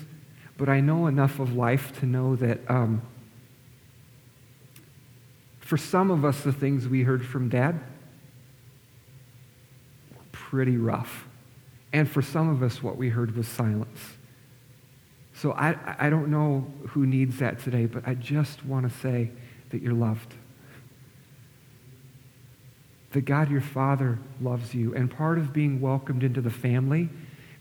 but 0.59 0.69
I 0.69 0.81
know 0.81 1.07
enough 1.07 1.39
of 1.39 1.55
life 1.55 1.99
to 2.01 2.07
know 2.07 2.37
that 2.37 2.59
um, 2.69 3.01
for 5.61 5.79
some 5.79 6.11
of 6.11 6.27
us, 6.27 6.43
the 6.43 6.53
things 6.53 6.87
we 6.87 7.05
heard 7.05 7.25
from 7.25 7.49
Dad 7.49 7.81
were 10.15 10.25
pretty 10.31 10.77
rough, 10.77 11.27
and 11.91 12.07
for 12.07 12.21
some 12.21 12.51
of 12.51 12.63
us, 12.63 12.83
what 12.83 12.99
we 12.99 13.09
heard 13.09 13.35
was 13.35 13.49
silence. 13.49 14.18
So 15.41 15.53
I, 15.53 15.77
I 15.99 16.11
don't 16.11 16.31
know 16.31 16.67
who 16.89 17.07
needs 17.07 17.39
that 17.39 17.61
today, 17.61 17.87
but 17.87 18.03
I 18.07 18.15
just 18.15 18.65
want 18.67 18.91
to 18.91 18.99
say 18.99 19.31
that 19.71 19.81
you're 19.81 19.93
loved. 19.93 20.35
That 23.13 23.21
God 23.21 23.49
your 23.49 23.61
Father 23.61 24.19
loves 24.41 24.75
you. 24.75 24.95
And 24.97 25.09
part 25.09 25.39
of 25.39 25.53
being 25.53 25.81
welcomed 25.81 26.25
into 26.25 26.41
the 26.41 26.51
family 26.51 27.09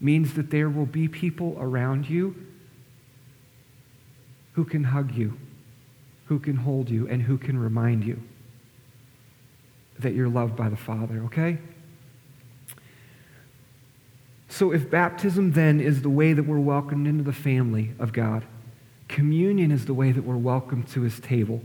means 0.01 0.34
that 0.34 0.50
there 0.50 0.69
will 0.69 0.88
be 0.88 1.07
people 1.07 1.55
around 1.60 2.10
you 2.10 2.36
who 4.53 4.65
can 4.65 4.84
hug 4.84 5.13
you, 5.13 5.38
who 6.25 6.39
can 6.39 6.55
hold 6.55 6.89
you, 6.89 7.07
and 7.07 7.22
who 7.22 7.38
can 7.38 7.60
remind 7.60 8.03
you 8.03 8.19
that 10.00 10.15
you're 10.15 10.29
loved 10.29 10.55
by 10.55 10.67
the 10.67 10.75
Father, 10.75 11.22
okay? 11.25 11.60
So, 14.57 14.71
if 14.71 14.89
baptism 14.89 15.51
then 15.51 15.79
is 15.79 16.01
the 16.01 16.09
way 16.09 16.33
that 16.33 16.41
we're 16.41 16.57
welcomed 16.57 17.05
into 17.05 17.23
the 17.23 17.31
family 17.31 17.91
of 17.99 18.11
God, 18.11 18.43
communion 19.07 19.71
is 19.71 19.85
the 19.85 19.93
way 19.93 20.11
that 20.11 20.23
we're 20.23 20.35
welcomed 20.35 20.87
to 20.93 21.01
his 21.01 21.19
table. 21.19 21.61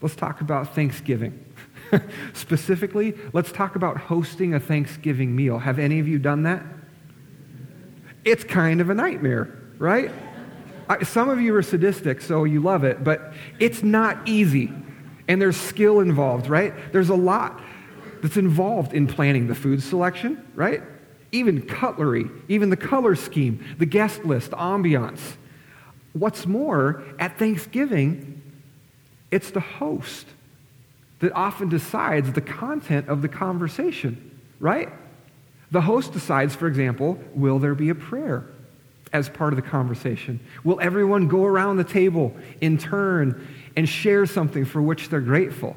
Let's 0.00 0.14
talk 0.14 0.40
about 0.40 0.72
Thanksgiving. 0.72 1.44
Specifically, 2.32 3.14
let's 3.32 3.50
talk 3.50 3.74
about 3.74 3.96
hosting 3.96 4.54
a 4.54 4.60
Thanksgiving 4.60 5.34
meal. 5.34 5.58
Have 5.58 5.80
any 5.80 5.98
of 5.98 6.06
you 6.06 6.20
done 6.20 6.44
that? 6.44 6.62
It's 8.24 8.44
kind 8.44 8.80
of 8.80 8.88
a 8.88 8.94
nightmare, 8.94 9.52
right? 9.78 10.12
Some 11.02 11.28
of 11.28 11.40
you 11.40 11.56
are 11.56 11.62
sadistic, 11.62 12.20
so 12.20 12.44
you 12.44 12.60
love 12.60 12.84
it, 12.84 13.02
but 13.02 13.32
it's 13.58 13.82
not 13.82 14.28
easy. 14.28 14.70
And 15.26 15.42
there's 15.42 15.56
skill 15.56 15.98
involved, 15.98 16.46
right? 16.46 16.72
There's 16.92 17.08
a 17.08 17.16
lot 17.16 17.60
that's 18.22 18.36
involved 18.36 18.94
in 18.94 19.08
planning 19.08 19.48
the 19.48 19.56
food 19.56 19.82
selection, 19.82 20.48
right? 20.54 20.84
Even 21.32 21.62
cutlery, 21.62 22.30
even 22.48 22.70
the 22.70 22.76
color 22.76 23.16
scheme, 23.16 23.64
the 23.78 23.86
guest 23.86 24.24
list, 24.24 24.52
ambiance. 24.52 25.36
What's 26.12 26.46
more, 26.46 27.02
at 27.18 27.38
Thanksgiving, 27.38 28.42
it's 29.30 29.50
the 29.50 29.60
host 29.60 30.26
that 31.20 31.32
often 31.32 31.68
decides 31.68 32.32
the 32.32 32.40
content 32.40 33.08
of 33.08 33.22
the 33.22 33.28
conversation, 33.28 34.38
right? 34.60 34.90
The 35.70 35.80
host 35.80 36.12
decides, 36.12 36.54
for 36.54 36.66
example, 36.66 37.18
will 37.34 37.58
there 37.58 37.74
be 37.74 37.88
a 37.88 37.94
prayer 37.94 38.44
as 39.12 39.28
part 39.28 39.52
of 39.52 39.56
the 39.56 39.62
conversation? 39.62 40.38
Will 40.64 40.80
everyone 40.80 41.28
go 41.28 41.44
around 41.44 41.78
the 41.78 41.84
table 41.84 42.34
in 42.60 42.76
turn 42.76 43.48
and 43.76 43.88
share 43.88 44.26
something 44.26 44.66
for 44.66 44.82
which 44.82 45.08
they're 45.08 45.20
grateful? 45.20 45.76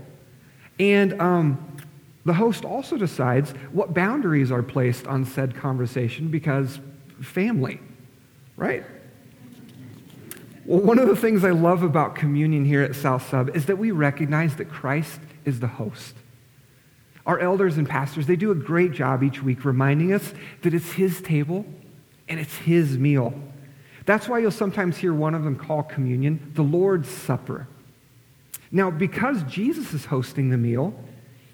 And 0.79 1.21
um, 1.21 1.74
the 2.25 2.33
host 2.33 2.65
also 2.65 2.97
decides 2.97 3.51
what 3.71 3.93
boundaries 3.93 4.51
are 4.51 4.63
placed 4.63 5.05
on 5.05 5.25
said 5.25 5.55
conversation 5.55 6.29
because 6.29 6.79
family, 7.21 7.79
right? 8.57 8.83
Well, 10.65 10.81
one 10.81 10.97
of 10.97 11.07
the 11.07 11.15
things 11.15 11.43
I 11.43 11.51
love 11.51 11.83
about 11.83 12.15
communion 12.15 12.65
here 12.65 12.81
at 12.81 12.95
South 12.95 13.29
Sub 13.29 13.55
is 13.55 13.67
that 13.67 13.77
we 13.77 13.91
recognize 13.91 14.55
that 14.55 14.65
Christ 14.65 15.19
is 15.45 15.59
the 15.59 15.67
host. 15.67 16.15
Our 17.27 17.39
elders 17.39 17.77
and 17.77 17.87
pastors, 17.87 18.25
they 18.25 18.35
do 18.35 18.51
a 18.51 18.55
great 18.55 18.91
job 18.91 19.21
each 19.21 19.43
week 19.43 19.63
reminding 19.63 20.11
us 20.11 20.33
that 20.63 20.73
it's 20.73 20.91
His 20.93 21.21
table 21.21 21.65
and 22.27 22.39
it's 22.39 22.55
His 22.55 22.97
meal. 22.97 23.39
That's 24.05 24.27
why 24.27 24.39
you'll 24.39 24.51
sometimes 24.51 24.97
hear 24.97 25.13
one 25.13 25.35
of 25.35 25.43
them 25.43 25.55
call 25.55 25.83
communion 25.83 26.51
the 26.55 26.63
Lord's 26.63 27.09
Supper. 27.09 27.67
Now, 28.71 28.89
because 28.89 29.43
Jesus 29.43 29.93
is 29.93 30.05
hosting 30.05 30.49
the 30.49 30.57
meal, 30.57 30.93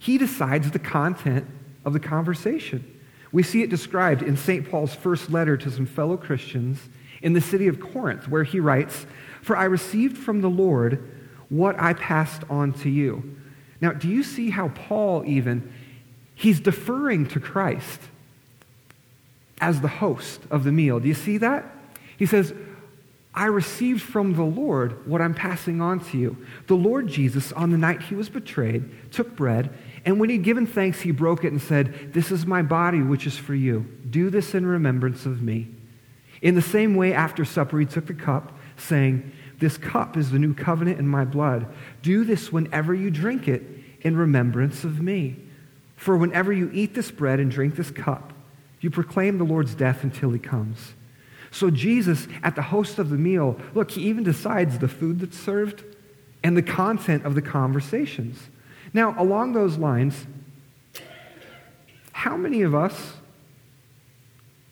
He 0.01 0.17
decides 0.17 0.71
the 0.71 0.79
content 0.79 1.45
of 1.85 1.93
the 1.93 1.99
conversation. 1.99 2.99
We 3.31 3.43
see 3.43 3.61
it 3.61 3.69
described 3.69 4.23
in 4.23 4.35
St. 4.35 4.67
Paul's 4.67 4.95
first 4.95 5.29
letter 5.29 5.55
to 5.57 5.69
some 5.69 5.85
fellow 5.85 6.17
Christians 6.17 6.89
in 7.21 7.33
the 7.33 7.39
city 7.39 7.67
of 7.67 7.79
Corinth, 7.79 8.27
where 8.27 8.43
he 8.43 8.59
writes, 8.59 9.05
For 9.43 9.55
I 9.55 9.65
received 9.65 10.17
from 10.17 10.41
the 10.41 10.49
Lord 10.49 11.07
what 11.49 11.79
I 11.79 11.93
passed 11.93 12.41
on 12.49 12.73
to 12.79 12.89
you. 12.89 13.37
Now, 13.79 13.91
do 13.91 14.07
you 14.07 14.23
see 14.23 14.49
how 14.49 14.69
Paul 14.69 15.23
even, 15.27 15.71
he's 16.33 16.59
deferring 16.59 17.27
to 17.27 17.39
Christ 17.39 17.99
as 19.59 19.81
the 19.81 19.87
host 19.87 20.41
of 20.49 20.63
the 20.63 20.71
meal. 20.71 20.99
Do 20.99 21.07
you 21.07 21.13
see 21.13 21.37
that? 21.37 21.63
He 22.17 22.25
says, 22.25 22.55
I 23.33 23.45
received 23.45 24.01
from 24.01 24.35
the 24.35 24.43
Lord 24.43 25.07
what 25.07 25.21
I'm 25.21 25.33
passing 25.33 25.79
on 25.79 26.01
to 26.05 26.17
you. 26.17 26.35
The 26.67 26.75
Lord 26.75 27.07
Jesus, 27.07 27.53
on 27.53 27.71
the 27.71 27.77
night 27.77 28.01
he 28.01 28.15
was 28.15 28.27
betrayed, 28.27 29.11
took 29.11 29.35
bread, 29.35 29.69
and 30.05 30.19
when 30.19 30.29
he'd 30.29 30.43
given 30.43 30.65
thanks, 30.65 31.01
he 31.01 31.11
broke 31.11 31.43
it 31.43 31.51
and 31.51 31.61
said, 31.61 32.13
This 32.13 32.31
is 32.31 32.45
my 32.45 32.61
body, 32.61 33.01
which 33.01 33.27
is 33.27 33.37
for 33.37 33.53
you. 33.53 33.85
Do 34.09 34.29
this 34.29 34.55
in 34.55 34.65
remembrance 34.65 35.25
of 35.25 35.41
me. 35.41 35.69
In 36.41 36.55
the 36.55 36.61
same 36.61 36.95
way, 36.95 37.13
after 37.13 37.45
supper, 37.45 37.79
he 37.79 37.85
took 37.85 38.07
the 38.07 38.13
cup, 38.13 38.57
saying, 38.77 39.31
this 39.61 39.77
cup 39.77 40.17
is 40.17 40.31
the 40.31 40.39
new 40.39 40.55
covenant 40.55 40.99
in 40.99 41.07
my 41.07 41.23
blood. 41.23 41.67
Do 42.01 42.25
this 42.25 42.51
whenever 42.51 42.95
you 42.95 43.11
drink 43.11 43.47
it 43.47 43.61
in 44.01 44.17
remembrance 44.17 44.83
of 44.83 44.99
me. 44.99 45.37
For 45.95 46.17
whenever 46.17 46.51
you 46.51 46.71
eat 46.73 46.95
this 46.95 47.11
bread 47.11 47.39
and 47.39 47.51
drink 47.51 47.75
this 47.75 47.91
cup, 47.91 48.33
you 48.79 48.89
proclaim 48.89 49.37
the 49.37 49.43
Lord's 49.43 49.75
death 49.75 50.03
until 50.03 50.31
he 50.31 50.39
comes. 50.39 50.95
So 51.51 51.69
Jesus, 51.69 52.27
at 52.41 52.55
the 52.55 52.63
host 52.63 52.97
of 52.97 53.11
the 53.11 53.17
meal, 53.17 53.55
look, 53.75 53.91
he 53.91 54.01
even 54.01 54.23
decides 54.23 54.79
the 54.79 54.87
food 54.87 55.19
that's 55.19 55.37
served 55.37 55.83
and 56.43 56.57
the 56.57 56.63
content 56.63 57.23
of 57.23 57.35
the 57.35 57.41
conversations. 57.43 58.49
Now, 58.93 59.15
along 59.17 59.53
those 59.53 59.77
lines, 59.77 60.25
how 62.11 62.37
many 62.37 62.61
of 62.61 62.75
us, 62.75 63.13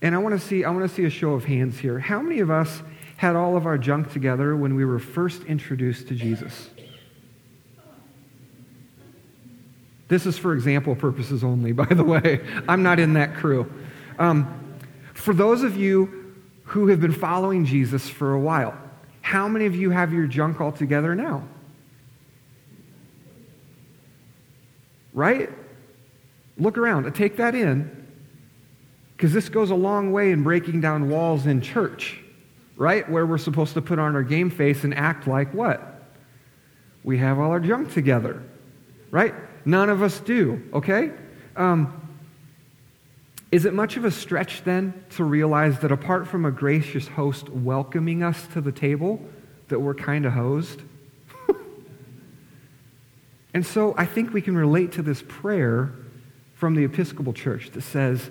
and 0.02 0.14
I 0.14 0.18
want 0.18 0.40
to 0.40 0.46
see, 0.46 0.64
I 0.64 0.70
want 0.72 0.90
to 0.90 0.94
see 0.94 1.06
a 1.06 1.10
show 1.10 1.34
of 1.34 1.46
hands 1.46 1.80
here, 1.80 2.00
how 2.00 2.22
many 2.22 2.40
of 2.40 2.50
us 2.50 2.82
had 3.18 3.36
all 3.36 3.58
of 3.58 3.66
our 3.66 3.78
junk 3.78 4.12
together 4.12 4.56
when 4.56 4.76
we 4.76 4.86
were 4.86 5.00
first 5.00 5.44
introduced 5.44 6.08
to 6.08 6.16
Jesus. 6.16 6.70
This 10.08 10.26
is 10.26 10.38
for 10.38 10.54
example 10.54 10.96
purposes 10.96 11.44
only, 11.44 11.72
by 11.74 11.86
the 11.86 12.04
way. 12.04 12.42
I'm 12.68 12.84
not 12.84 13.00
in 13.00 13.14
that 13.14 13.36
crew. 13.36 13.72
Um, 14.18 14.78
for 15.14 15.34
those 15.34 15.64
of 15.64 15.76
you 15.76 16.20
who 16.70 16.88
have 16.88 17.02
been 17.02 17.12
following 17.12 17.66
Jesus 17.66 18.08
for 18.08 18.34
a 18.34 18.40
while. 18.40 18.78
How 19.22 19.48
many 19.48 19.66
of 19.66 19.76
you 19.76 19.90
have 19.90 20.14
your 20.14 20.28
junk 20.28 20.62
all 20.62 20.72
together 20.72 21.16
now? 21.16 21.44
Right? 25.14 25.50
Look 26.58 26.78
around. 26.78 27.14
Take 27.16 27.38
that 27.38 27.56
in. 27.56 28.08
Because 29.16 29.34
this 29.34 29.50
goes 29.50 29.70
a 29.70 29.76
long 29.76 30.12
way 30.12 30.32
in 30.32 30.44
breaking 30.44 30.80
down 30.82 31.10
walls 31.10 31.46
in 31.46 31.60
church, 31.60 32.22
right? 32.78 33.10
Where 33.10 33.26
we're 33.26 33.38
supposed 33.38 33.74
to 33.74 33.82
put 33.82 34.00
on 34.00 34.16
our 34.16 34.24
game 34.24 34.50
face 34.50 34.86
and 34.86 34.94
act 34.94 35.28
like 35.28 35.54
what? 35.54 36.06
We 37.04 37.18
have 37.18 37.38
all 37.38 37.52
our 37.52 37.60
junk 37.60 37.94
together, 37.94 38.42
right? 39.12 39.34
None 39.66 39.90
of 39.90 40.02
us 40.02 40.22
do, 40.22 40.64
okay? 40.74 41.12
Um, 41.58 42.10
is 43.52 43.66
it 43.66 43.74
much 43.74 43.98
of 43.98 44.06
a 44.06 44.12
stretch 44.12 44.64
then 44.64 45.04
to 45.12 45.24
realize 45.24 45.80
that 45.80 45.92
apart 45.92 46.28
from 46.28 46.46
a 46.46 46.52
gracious 46.52 47.08
host 47.08 47.50
welcoming 47.50 48.24
us 48.24 48.48
to 48.54 48.62
the 48.62 48.72
table, 48.72 49.20
that 49.68 49.80
we're 49.80 49.96
kind 49.96 50.26
of 50.26 50.34
hosed? 50.34 50.82
And 53.54 53.66
so 53.66 53.96
I 53.98 54.06
think 54.06 54.34
we 54.34 54.42
can 54.42 54.56
relate 54.56 54.92
to 54.94 55.02
this 55.02 55.24
prayer 55.28 55.92
from 56.54 56.76
the 56.76 56.84
Episcopal 56.84 57.34
Church 57.34 57.72
that 57.72 57.82
says, 57.82 58.30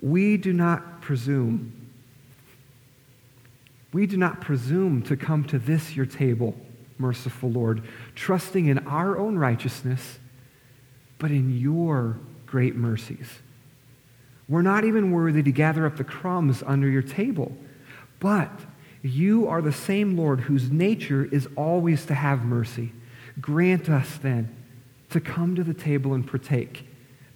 We 0.00 0.36
do 0.36 0.52
not 0.52 1.00
presume. 1.00 1.72
We 3.92 4.06
do 4.06 4.16
not 4.16 4.40
presume 4.40 5.02
to 5.04 5.16
come 5.16 5.44
to 5.44 5.58
this 5.58 5.96
your 5.96 6.06
table, 6.06 6.54
merciful 6.98 7.50
Lord, 7.50 7.82
trusting 8.14 8.66
in 8.66 8.86
our 8.86 9.16
own 9.16 9.38
righteousness, 9.38 10.18
but 11.18 11.30
in 11.30 11.58
your 11.58 12.18
great 12.46 12.76
mercies. 12.76 13.38
We're 14.48 14.62
not 14.62 14.84
even 14.84 15.10
worthy 15.10 15.42
to 15.42 15.52
gather 15.52 15.86
up 15.86 15.96
the 15.96 16.04
crumbs 16.04 16.62
under 16.64 16.88
your 16.88 17.02
table. 17.02 17.56
But 18.20 18.50
you 19.02 19.46
are 19.48 19.62
the 19.62 19.72
same 19.72 20.16
Lord 20.16 20.40
whose 20.40 20.70
nature 20.70 21.24
is 21.24 21.48
always 21.56 22.06
to 22.06 22.14
have 22.14 22.44
mercy. 22.44 22.92
Grant 23.40 23.88
us 23.88 24.16
then 24.16 24.54
to 25.10 25.20
come 25.20 25.54
to 25.54 25.64
the 25.64 25.74
table 25.74 26.14
and 26.14 26.26
partake, 26.26 26.86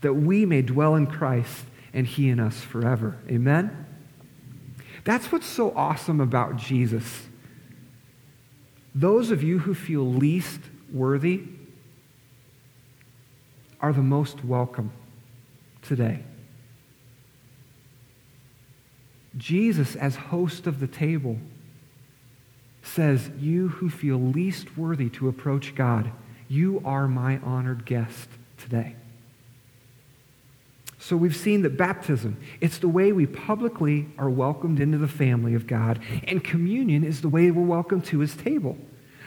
that 0.00 0.14
we 0.14 0.44
may 0.44 0.62
dwell 0.62 0.94
in 0.94 1.06
Christ 1.06 1.64
and 1.94 2.06
he 2.06 2.28
in 2.28 2.40
us 2.40 2.60
forever. 2.60 3.18
Amen? 3.28 3.86
That's 5.04 5.32
what's 5.32 5.46
so 5.46 5.72
awesome 5.76 6.20
about 6.20 6.56
Jesus. 6.56 7.26
Those 8.94 9.30
of 9.30 9.42
you 9.42 9.58
who 9.58 9.74
feel 9.74 10.04
least 10.04 10.60
worthy 10.92 11.42
are 13.80 13.92
the 13.92 14.02
most 14.02 14.44
welcome 14.44 14.92
today. 15.82 16.22
Jesus, 19.36 19.96
as 19.96 20.14
host 20.14 20.66
of 20.66 20.78
the 20.78 20.86
table, 20.86 21.38
says, 22.82 23.30
You 23.38 23.68
who 23.68 23.88
feel 23.88 24.18
least 24.18 24.76
worthy 24.76 25.08
to 25.10 25.28
approach 25.28 25.74
God, 25.74 26.10
you 26.48 26.82
are 26.84 27.08
my 27.08 27.38
honored 27.38 27.86
guest 27.86 28.28
today. 28.58 28.96
So 30.98 31.16
we've 31.16 31.34
seen 31.34 31.62
that 31.62 31.76
baptism, 31.76 32.36
it's 32.60 32.78
the 32.78 32.88
way 32.88 33.10
we 33.10 33.26
publicly 33.26 34.06
are 34.18 34.30
welcomed 34.30 34.78
into 34.78 34.98
the 34.98 35.08
family 35.08 35.54
of 35.54 35.66
God, 35.66 35.98
and 36.24 36.44
communion 36.44 37.02
is 37.02 37.22
the 37.22 37.28
way 37.28 37.50
we're 37.50 37.62
welcomed 37.64 38.04
to 38.06 38.20
his 38.20 38.36
table. 38.36 38.78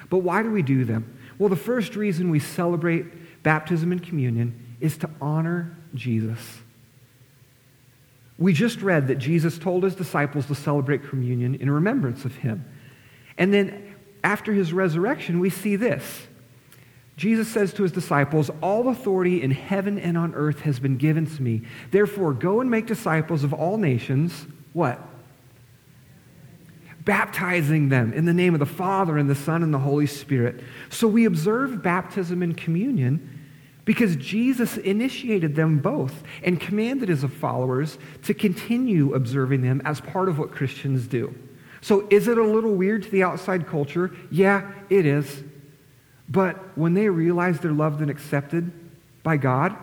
But 0.09 0.19
why 0.19 0.41
do 0.41 0.51
we 0.51 0.61
do 0.61 0.85
them? 0.85 1.17
Well, 1.37 1.49
the 1.49 1.57
first 1.57 1.97
reason 1.97 2.29
we 2.29 2.39
celebrate 2.39 3.43
baptism 3.43 3.91
and 3.91 4.01
communion 4.01 4.77
is 4.79 4.97
to 4.99 5.09
honor 5.19 5.75
Jesus. 5.93 6.59
We 8.37 8.53
just 8.53 8.81
read 8.81 9.07
that 9.07 9.15
Jesus 9.15 9.57
told 9.57 9.83
his 9.83 9.95
disciples 9.95 10.45
to 10.47 10.55
celebrate 10.55 11.09
communion 11.09 11.55
in 11.55 11.69
remembrance 11.69 12.25
of 12.25 12.35
him. 12.35 12.65
And 13.37 13.53
then 13.53 13.95
after 14.23 14.53
his 14.53 14.73
resurrection, 14.73 15.39
we 15.39 15.49
see 15.49 15.75
this. 15.75 16.27
Jesus 17.17 17.47
says 17.47 17.73
to 17.73 17.83
his 17.83 17.91
disciples, 17.91 18.49
All 18.61 18.89
authority 18.89 19.41
in 19.41 19.51
heaven 19.51 19.97
and 19.97 20.17
on 20.17 20.33
earth 20.35 20.61
has 20.61 20.79
been 20.79 20.97
given 20.97 21.25
to 21.25 21.41
me. 21.41 21.61
Therefore, 21.91 22.33
go 22.33 22.59
and 22.59 22.69
make 22.69 22.87
disciples 22.87 23.43
of 23.43 23.53
all 23.53 23.77
nations. 23.77 24.47
What? 24.73 24.99
Baptizing 27.05 27.89
them 27.89 28.11
in 28.13 28.25
the 28.25 28.33
name 28.33 28.53
of 28.53 28.59
the 28.59 28.65
Father 28.65 29.17
and 29.17 29.29
the 29.29 29.35
Son 29.35 29.63
and 29.63 29.73
the 29.73 29.79
Holy 29.79 30.07
Spirit. 30.07 30.61
So 30.89 31.07
we 31.07 31.25
observe 31.25 31.81
baptism 31.81 32.41
and 32.41 32.57
communion 32.57 33.31
because 33.85 34.15
Jesus 34.15 34.77
initiated 34.77 35.55
them 35.55 35.77
both 35.77 36.23
and 36.43 36.59
commanded 36.59 37.09
his 37.09 37.23
followers 37.23 37.99
to 38.23 38.33
continue 38.33 39.13
observing 39.13 39.61
them 39.61 39.81
as 39.85 40.01
part 40.01 40.27
of 40.27 40.39
what 40.39 40.51
Christians 40.51 41.07
do. 41.07 41.33
So, 41.81 42.07
is 42.09 42.27
it 42.27 42.37
a 42.37 42.43
little 42.43 42.73
weird 42.73 43.03
to 43.03 43.09
the 43.09 43.23
outside 43.23 43.67
culture? 43.67 44.15
Yeah, 44.31 44.71
it 44.89 45.05
is. 45.05 45.43
But 46.27 46.57
when 46.77 46.93
they 46.93 47.09
realize 47.09 47.59
they're 47.59 47.71
loved 47.71 48.01
and 48.01 48.09
accepted 48.09 48.71
by 49.23 49.37
God, 49.37 49.75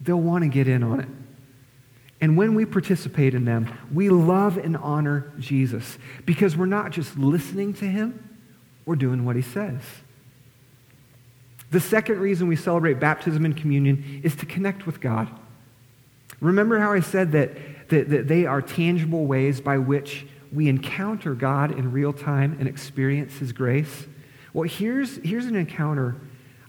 they'll 0.00 0.20
want 0.20 0.44
to 0.44 0.48
get 0.48 0.68
in 0.68 0.82
on 0.82 1.00
it. 1.00 1.08
And 2.20 2.36
when 2.36 2.54
we 2.54 2.64
participate 2.64 3.34
in 3.34 3.44
them, 3.44 3.76
we 3.92 4.08
love 4.08 4.56
and 4.56 4.76
honor 4.78 5.32
Jesus 5.38 5.98
because 6.24 6.56
we're 6.56 6.66
not 6.66 6.90
just 6.90 7.18
listening 7.18 7.74
to 7.74 7.84
him, 7.84 8.38
we're 8.86 8.96
doing 8.96 9.24
what 9.24 9.36
he 9.36 9.42
says. 9.42 9.82
The 11.70 11.80
second 11.80 12.20
reason 12.20 12.46
we 12.48 12.56
celebrate 12.56 13.00
baptism 13.00 13.44
and 13.44 13.56
communion 13.56 14.20
is 14.22 14.36
to 14.36 14.46
connect 14.46 14.86
with 14.86 15.00
God. 15.00 15.28
Remember 16.40 16.78
how 16.78 16.92
I 16.92 17.00
said 17.00 17.32
that, 17.32 17.88
that, 17.88 18.08
that 18.10 18.28
they 18.28 18.46
are 18.46 18.62
tangible 18.62 19.26
ways 19.26 19.60
by 19.60 19.78
which 19.78 20.26
we 20.54 20.68
encounter 20.68 21.34
God 21.34 21.72
in 21.72 21.92
real 21.92 22.12
time 22.12 22.56
and 22.58 22.68
experience 22.68 23.38
His 23.38 23.52
grace? 23.52 24.06
Well, 24.52 24.68
here's, 24.68 25.16
here's 25.18 25.46
an 25.46 25.56
encounter 25.56 26.16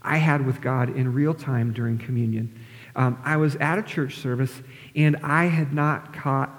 I 0.01 0.17
had 0.17 0.45
with 0.45 0.61
God 0.61 0.95
in 0.95 1.13
real 1.13 1.33
time 1.33 1.73
during 1.73 1.97
communion. 1.97 2.59
Um, 2.95 3.19
I 3.23 3.37
was 3.37 3.55
at 3.57 3.77
a 3.77 3.83
church 3.83 4.17
service 4.17 4.51
and 4.95 5.17
I 5.17 5.45
had 5.45 5.73
not 5.73 6.13
caught 6.13 6.49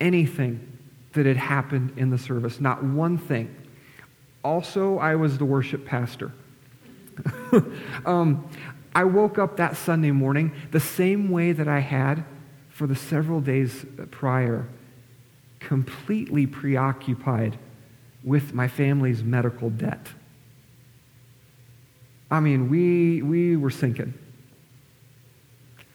anything 0.00 0.66
that 1.12 1.26
had 1.26 1.36
happened 1.36 1.92
in 1.96 2.10
the 2.10 2.18
service, 2.18 2.60
not 2.60 2.82
one 2.82 3.18
thing. 3.18 3.54
Also, 4.42 4.98
I 4.98 5.16
was 5.16 5.38
the 5.38 5.44
worship 5.44 5.84
pastor. 5.84 6.32
um, 8.06 8.48
I 8.94 9.04
woke 9.04 9.38
up 9.38 9.56
that 9.58 9.76
Sunday 9.76 10.10
morning 10.10 10.52
the 10.70 10.80
same 10.80 11.30
way 11.30 11.52
that 11.52 11.68
I 11.68 11.80
had 11.80 12.24
for 12.70 12.86
the 12.86 12.96
several 12.96 13.40
days 13.40 13.84
prior, 14.10 14.66
completely 15.60 16.46
preoccupied 16.46 17.58
with 18.24 18.52
my 18.52 18.68
family's 18.68 19.22
medical 19.22 19.70
debt. 19.70 20.08
I 22.30 22.40
mean, 22.40 22.68
we, 22.68 23.22
we 23.22 23.56
were 23.56 23.70
sinking. 23.70 24.14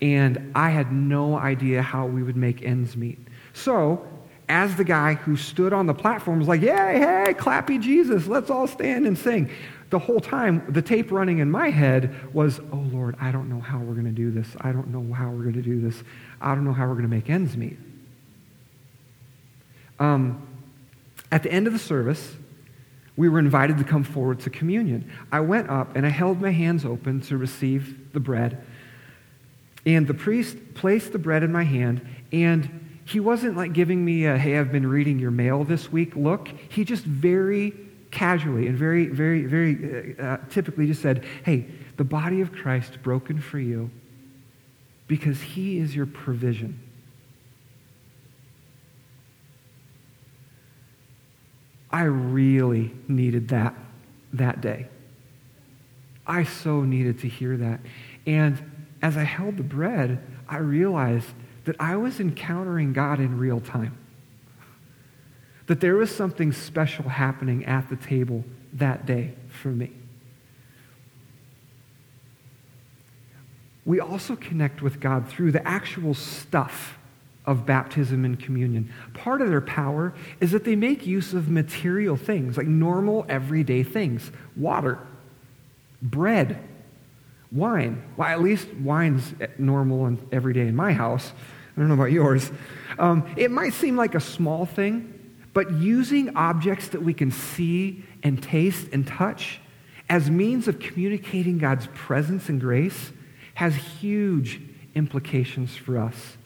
And 0.01 0.51
I 0.55 0.69
had 0.69 0.91
no 0.91 1.37
idea 1.37 1.81
how 1.81 2.05
we 2.05 2.23
would 2.23 2.35
make 2.35 2.63
ends 2.63 2.95
meet. 2.95 3.19
So, 3.53 4.05
as 4.47 4.75
the 4.75 4.83
guy 4.83 5.15
who 5.15 5.35
stood 5.35 5.73
on 5.73 5.87
the 5.87 5.93
platform 5.93 6.39
was 6.39 6.47
like, 6.47 6.61
Yay, 6.61 6.99
hey, 6.99 7.33
clappy 7.33 7.81
Jesus, 7.81 8.27
let's 8.27 8.49
all 8.49 8.67
stand 8.67 9.07
and 9.07 9.17
sing 9.17 9.49
the 9.89 9.99
whole 9.99 10.19
time, 10.19 10.65
the 10.67 10.81
tape 10.81 11.11
running 11.11 11.39
in 11.39 11.49
my 11.49 11.69
head 11.69 12.33
was, 12.33 12.59
oh 12.71 12.85
Lord, 12.91 13.15
I 13.21 13.31
don't 13.31 13.49
know 13.49 13.59
how 13.59 13.79
we're 13.79 13.93
going 13.93 14.05
to 14.05 14.11
do 14.11 14.31
this. 14.31 14.47
I 14.59 14.71
don't 14.71 14.87
know 14.89 15.13
how 15.13 15.29
we're 15.29 15.43
going 15.43 15.53
to 15.53 15.61
do 15.61 15.79
this. 15.79 16.03
I 16.41 16.55
don't 16.55 16.65
know 16.65 16.73
how 16.73 16.87
we're 16.87 16.93
going 16.93 17.03
to 17.03 17.15
make 17.15 17.29
ends 17.29 17.55
meet. 17.55 17.77
Um, 19.99 20.47
at 21.31 21.43
the 21.43 21.51
end 21.51 21.67
of 21.67 21.73
the 21.73 21.79
service, 21.79 22.35
we 23.17 23.29
were 23.29 23.39
invited 23.39 23.77
to 23.77 23.83
come 23.83 24.03
forward 24.03 24.39
to 24.41 24.49
communion. 24.49 25.09
I 25.31 25.39
went 25.39 25.69
up 25.69 25.95
and 25.95 26.05
I 26.05 26.09
held 26.09 26.41
my 26.41 26.51
hands 26.51 26.85
open 26.85 27.21
to 27.21 27.37
receive 27.37 28.11
the 28.13 28.19
bread. 28.19 28.63
And 29.85 30.07
the 30.07 30.13
priest 30.13 30.57
placed 30.73 31.11
the 31.11 31.19
bread 31.19 31.43
in 31.43 31.51
my 31.51 31.63
hand, 31.63 32.05
and 32.31 32.99
he 33.05 33.19
wasn't 33.19 33.55
like 33.55 33.73
giving 33.73 34.03
me 34.03 34.25
a, 34.25 34.37
hey, 34.37 34.57
I've 34.57 34.71
been 34.71 34.87
reading 34.87 35.19
your 35.19 35.31
mail 35.31 35.63
this 35.63 35.91
week 35.91 36.15
look. 36.15 36.49
He 36.69 36.83
just 36.83 37.03
very 37.03 37.73
casually 38.09 38.67
and 38.67 38.77
very, 38.77 39.07
very, 39.07 39.45
very 39.45 40.15
uh, 40.17 40.23
uh, 40.23 40.37
typically 40.49 40.87
just 40.87 41.01
said, 41.01 41.23
hey, 41.43 41.67
the 41.97 42.03
body 42.03 42.41
of 42.41 42.51
Christ 42.51 42.97
broken 43.03 43.39
for 43.39 43.59
you 43.59 43.91
because 45.07 45.39
he 45.39 45.77
is 45.77 45.95
your 45.95 46.07
provision. 46.07 46.79
I 51.95 52.03
really 52.03 52.93
needed 53.07 53.47
that 53.47 53.73
that 54.33 54.59
day. 54.59 54.89
I 56.27 56.43
so 56.43 56.81
needed 56.81 57.19
to 57.19 57.29
hear 57.29 57.55
that. 57.55 57.79
And 58.27 58.61
as 59.01 59.15
I 59.15 59.23
held 59.23 59.55
the 59.55 59.63
bread, 59.63 60.21
I 60.49 60.57
realized 60.57 61.29
that 61.63 61.77
I 61.79 61.95
was 61.95 62.19
encountering 62.19 62.91
God 62.91 63.21
in 63.21 63.37
real 63.37 63.61
time 63.61 63.97
that 65.67 65.79
there 65.79 65.95
was 65.95 66.13
something 66.13 66.51
special 66.51 67.07
happening 67.07 67.63
at 67.63 67.87
the 67.87 67.95
table 67.95 68.43
that 68.73 69.05
day 69.05 69.33
for 69.47 69.69
me. 69.69 69.93
We 73.85 74.01
also 74.01 74.35
connect 74.35 74.81
with 74.81 74.99
God 74.99 75.29
through 75.29 75.53
the 75.53 75.65
actual 75.65 76.13
stuff 76.13 76.94
of 77.45 77.65
baptism 77.65 78.25
and 78.25 78.39
communion. 78.39 78.91
Part 79.13 79.41
of 79.41 79.49
their 79.49 79.61
power 79.61 80.13
is 80.39 80.51
that 80.51 80.63
they 80.63 80.75
make 80.75 81.05
use 81.05 81.33
of 81.33 81.49
material 81.49 82.17
things, 82.17 82.57
like 82.57 82.67
normal, 82.67 83.25
everyday 83.29 83.83
things 83.83 84.31
water, 84.55 84.99
bread, 86.01 86.59
wine. 87.51 88.03
Well, 88.17 88.27
at 88.27 88.41
least 88.41 88.67
wine's 88.75 89.33
normal 89.57 90.05
and 90.05 90.27
everyday 90.31 90.67
in 90.67 90.75
my 90.75 90.93
house. 90.93 91.31
I 91.75 91.79
don't 91.79 91.89
know 91.89 91.95
about 91.95 92.11
yours. 92.11 92.51
Um, 92.97 93.33
it 93.35 93.51
might 93.51 93.73
seem 93.73 93.95
like 93.95 94.15
a 94.15 94.19
small 94.19 94.65
thing, 94.65 95.37
but 95.53 95.71
using 95.73 96.35
objects 96.35 96.89
that 96.89 97.01
we 97.01 97.13
can 97.13 97.31
see 97.31 98.03
and 98.23 98.41
taste 98.41 98.87
and 98.91 99.05
touch 99.05 99.59
as 100.09 100.29
means 100.29 100.67
of 100.67 100.79
communicating 100.79 101.57
God's 101.57 101.87
presence 101.93 102.49
and 102.49 102.61
grace 102.61 103.11
has 103.55 103.75
huge 103.75 104.61
implications 104.93 105.75
for 105.75 105.97
us. 105.97 106.37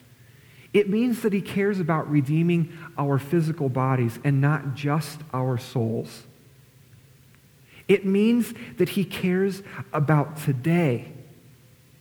It 0.74 0.90
means 0.90 1.22
that 1.22 1.34
he 1.34 1.42
cares 1.42 1.80
about 1.80 2.10
redeeming 2.10 2.72
our 2.98 3.18
physical 3.18 3.70
bodies 3.70 4.20
and 4.24 4.40
not 4.40 4.76
just 4.76 5.20
our 5.34 5.58
souls. 5.58 6.24
It 7.88 8.06
means 8.06 8.54
that 8.78 8.90
he 8.90 9.04
cares 9.04 9.64
about 9.92 10.38
today 10.38 11.12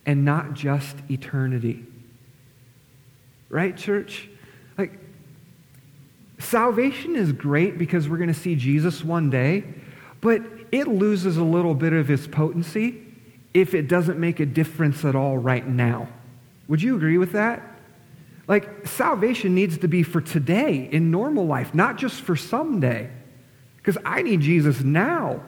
and 0.05 0.25
not 0.25 0.53
just 0.53 0.97
eternity. 1.11 1.87
Right, 3.49 3.75
church? 3.75 4.29
Like, 4.77 4.99
salvation 6.39 7.17
is 7.17 7.33
great 7.33 7.79
because 7.79 8.09
we're 8.09 8.19
going 8.19 8.33
to 8.33 8.35
see 8.39 8.55
Jesus 8.55 9.03
one 9.03 9.31
day, 9.31 9.65
but 10.21 10.43
it 10.71 10.89
loses 10.89 11.39
a 11.39 11.43
little 11.43 11.75
bit 11.75 11.95
of 11.95 12.11
its 12.11 12.27
potency 12.27 13.03
if 13.55 13.73
it 13.73 13.89
doesn't 13.89 14.19
make 14.19 14.41
a 14.41 14.47
difference 14.47 15.07
at 15.07 15.17
all 15.17 15.39
right 15.39 15.67
now. 15.67 16.09
Would 16.69 16.83
you 16.83 16.97
agree 16.97 17.17
with 17.17 17.33
that? 17.33 17.63
Like, 18.49 18.87
salvation 18.87 19.55
needs 19.55 19.79
to 19.79 19.89
be 19.89 20.03
for 20.03 20.23
today 20.23 20.89
in 20.91 21.11
normal 21.11 21.47
life, 21.47 21.75
not 21.75 21.99
just 21.99 22.23
for 22.23 22.35
someday. 22.35 23.11
Because 23.77 23.99
I 24.05 24.23
need 24.23 24.41
Jesus 24.41 24.81
now. 24.81 25.43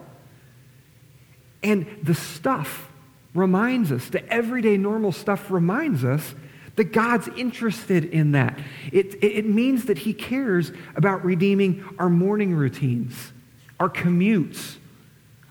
And 1.63 1.87
the 2.03 2.13
stuff 2.13 2.91
reminds 3.33 3.91
us, 3.91 4.07
the 4.09 4.27
everyday 4.31 4.77
normal 4.77 5.11
stuff 5.11 5.49
reminds 5.49 6.03
us 6.03 6.35
that 6.75 6.85
God's 6.85 7.27
interested 7.29 8.05
in 8.05 8.31
that. 8.31 8.57
It, 8.91 9.23
it, 9.23 9.45
means 9.45 9.85
that 9.85 9.99
He 9.99 10.13
cares 10.13 10.71
about 10.95 11.25
redeeming 11.25 11.83
our 11.99 12.09
morning 12.09 12.53
routines, 12.53 13.33
our 13.79 13.89
commutes, 13.89 14.77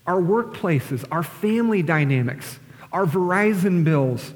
our 0.07 0.21
workplaces, 0.21 1.05
our 1.11 1.23
family 1.23 1.83
dynamics, 1.83 2.59
our 2.93 3.07
Verizon 3.07 3.85
bills, 3.85 4.33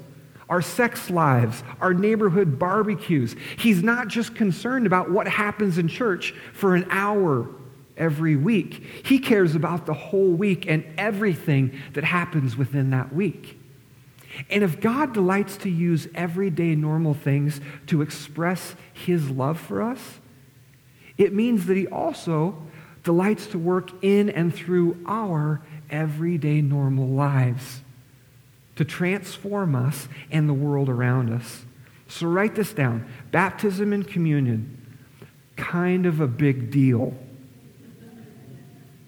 our 0.49 0.61
sex 0.61 1.09
lives, 1.09 1.63
our 1.81 1.93
neighborhood 1.93 2.59
barbecues. 2.59 3.35
He's 3.57 3.81
not 3.81 4.07
just 4.07 4.35
concerned 4.35 4.85
about 4.85 5.09
what 5.09 5.27
happens 5.27 5.77
in 5.77 5.87
church 5.87 6.33
for 6.53 6.75
an 6.75 6.87
hour 6.89 7.49
every 7.97 8.35
week. 8.35 8.83
He 9.05 9.19
cares 9.19 9.55
about 9.55 9.85
the 9.85 9.93
whole 9.93 10.31
week 10.31 10.65
and 10.67 10.85
everything 10.97 11.79
that 11.93 12.03
happens 12.03 12.55
within 12.55 12.91
that 12.91 13.13
week. 13.13 13.59
And 14.49 14.63
if 14.63 14.81
God 14.81 15.13
delights 15.13 15.57
to 15.57 15.69
use 15.69 16.07
everyday 16.13 16.75
normal 16.75 17.13
things 17.13 17.61
to 17.87 18.01
express 18.01 18.75
his 18.93 19.29
love 19.29 19.59
for 19.59 19.81
us, 19.81 20.19
it 21.17 21.33
means 21.33 21.65
that 21.67 21.77
he 21.77 21.87
also 21.87 22.61
delights 23.03 23.47
to 23.47 23.57
work 23.57 23.91
in 24.03 24.29
and 24.29 24.53
through 24.53 25.01
our 25.07 25.61
everyday 25.89 26.61
normal 26.61 27.07
lives 27.07 27.81
to 28.75 28.85
transform 28.85 29.75
us 29.75 30.07
and 30.31 30.49
the 30.49 30.53
world 30.53 30.89
around 30.89 31.31
us. 31.31 31.65
So 32.07 32.27
write 32.27 32.55
this 32.55 32.73
down 32.73 33.07
baptism 33.31 33.93
and 33.93 34.07
communion, 34.07 34.97
kind 35.55 36.05
of 36.05 36.19
a 36.19 36.27
big 36.27 36.71
deal. 36.71 37.13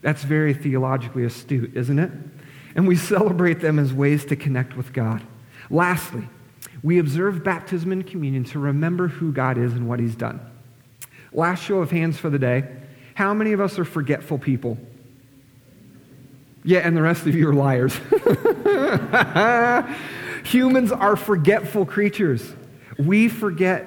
That's 0.02 0.24
very 0.24 0.54
theologically 0.54 1.26
astute, 1.26 1.76
isn't 1.76 2.00
it? 2.00 2.12
And 2.76 2.88
we 2.88 2.96
celebrate 2.96 3.60
them 3.60 3.80
as 3.80 3.94
ways 3.94 4.26
to 4.26 4.36
connect 4.36 4.78
with 4.78 4.94
God. 4.94 5.22
Lastly, 5.70 6.28
we 6.84 7.00
observe 7.00 7.44
baptism 7.44 7.92
and 7.92 8.06
communion 8.06 8.44
to 8.46 8.60
remember 8.60 9.08
who 9.08 9.32
God 9.32 9.58
is 9.58 9.74
and 9.74 9.88
what 9.90 10.00
He's 10.00 10.16
done. 10.16 10.40
Last 11.34 11.64
show 11.64 11.80
of 11.80 11.92
hands 11.92 12.18
for 12.18 12.30
the 12.30 12.40
day. 12.40 12.66
How 13.16 13.34
many 13.34 13.52
of 13.52 13.60
us 13.60 13.80
are 13.80 13.86
forgetful 13.86 14.38
people? 14.38 14.78
Yeah, 16.64 16.80
and 16.80 16.98
the 16.98 17.02
rest 17.02 17.28
of 17.28 17.36
you 17.36 17.50
are 17.50 17.54
liars. 17.54 17.96
Humans 20.46 20.92
are 20.92 21.16
forgetful 21.16 21.86
creatures. 21.86 22.54
We 22.98 23.30
forget 23.30 23.86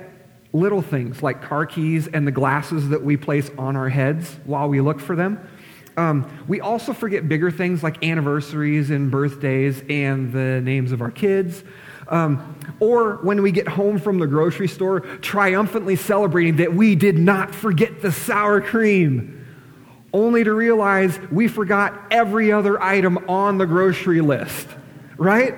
little 0.53 0.83
things 0.83 1.23
like 1.23 1.43
car 1.43 1.67
keys 1.67 2.09
and 2.09 2.27
the 2.27 2.33
glasses 2.33 2.89
that 2.89 3.03
we 3.03 3.17
place 3.17 3.51
on 3.59 3.77
our 3.77 3.89
heads 3.89 4.39
while 4.45 4.69
we 4.69 4.81
look 4.81 5.01
for 5.01 5.15
them. 5.15 5.39
Um, 5.97 6.45
we 6.49 6.61
also 6.61 6.93
forget 6.93 7.29
bigger 7.29 7.51
things 7.51 7.83
like 7.83 8.05
anniversaries 8.05 8.91
and 8.91 9.11
birthdays 9.11 9.83
and 9.89 10.33
the 10.33 10.61
names 10.63 10.93
of 10.93 11.03
our 11.03 11.11
kids. 11.11 11.63
Um, 12.09 12.57
or 12.81 13.17
when 13.17 13.43
we 13.43 13.53
get 13.53 13.69
home 13.69 13.99
from 13.99 14.19
the 14.19 14.27
grocery 14.27 14.69
store, 14.69 15.01
triumphantly 15.01 15.97
celebrating 15.97 16.57
that 16.57 16.75
we 16.75 16.97
did 16.97 17.19
not 17.19 17.55
forget 17.55 18.01
the 18.01 18.11
sour 18.11 18.61
cream 18.61 19.40
only 20.13 20.45
to 20.45 20.53
realize 20.53 21.19
we 21.31 21.49
forgot 21.49 21.99
every 22.11 22.53
other 22.53 22.83
item 22.83 23.19
on 23.29 23.59
the 23.59 23.67
grocery 23.67 24.21
list, 24.21 24.69
right? 25.17 25.55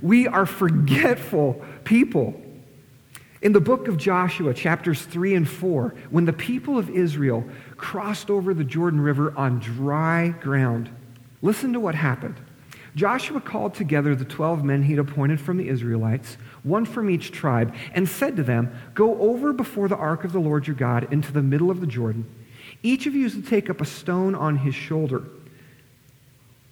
We 0.00 0.26
are 0.26 0.46
forgetful 0.46 1.64
people. 1.84 2.40
In 3.40 3.52
the 3.52 3.60
book 3.60 3.88
of 3.88 3.96
Joshua, 3.96 4.54
chapters 4.54 5.02
3 5.02 5.34
and 5.34 5.48
4, 5.48 5.94
when 6.10 6.24
the 6.24 6.32
people 6.32 6.78
of 6.78 6.88
Israel 6.90 7.44
crossed 7.76 8.30
over 8.30 8.54
the 8.54 8.62
Jordan 8.62 9.00
River 9.00 9.32
on 9.36 9.58
dry 9.58 10.28
ground, 10.28 10.88
listen 11.40 11.72
to 11.72 11.80
what 11.80 11.96
happened. 11.96 12.40
Joshua 12.94 13.40
called 13.40 13.74
together 13.74 14.14
the 14.14 14.24
12 14.24 14.62
men 14.62 14.82
he'd 14.82 14.98
appointed 14.98 15.40
from 15.40 15.56
the 15.56 15.68
Israelites, 15.68 16.36
one 16.62 16.84
from 16.84 17.10
each 17.10 17.32
tribe, 17.32 17.74
and 17.94 18.08
said 18.08 18.36
to 18.36 18.42
them, 18.42 18.72
Go 18.94 19.18
over 19.18 19.52
before 19.52 19.88
the 19.88 19.96
ark 19.96 20.24
of 20.24 20.32
the 20.32 20.38
Lord 20.38 20.66
your 20.66 20.76
God 20.76 21.12
into 21.12 21.32
the 21.32 21.42
middle 21.42 21.70
of 21.70 21.80
the 21.80 21.86
Jordan 21.86 22.26
each 22.82 23.06
of 23.06 23.14
you 23.14 23.26
is 23.26 23.34
to 23.34 23.42
take 23.42 23.70
up 23.70 23.80
a 23.80 23.84
stone 23.84 24.34
on 24.34 24.56
his 24.56 24.74
shoulder. 24.74 25.22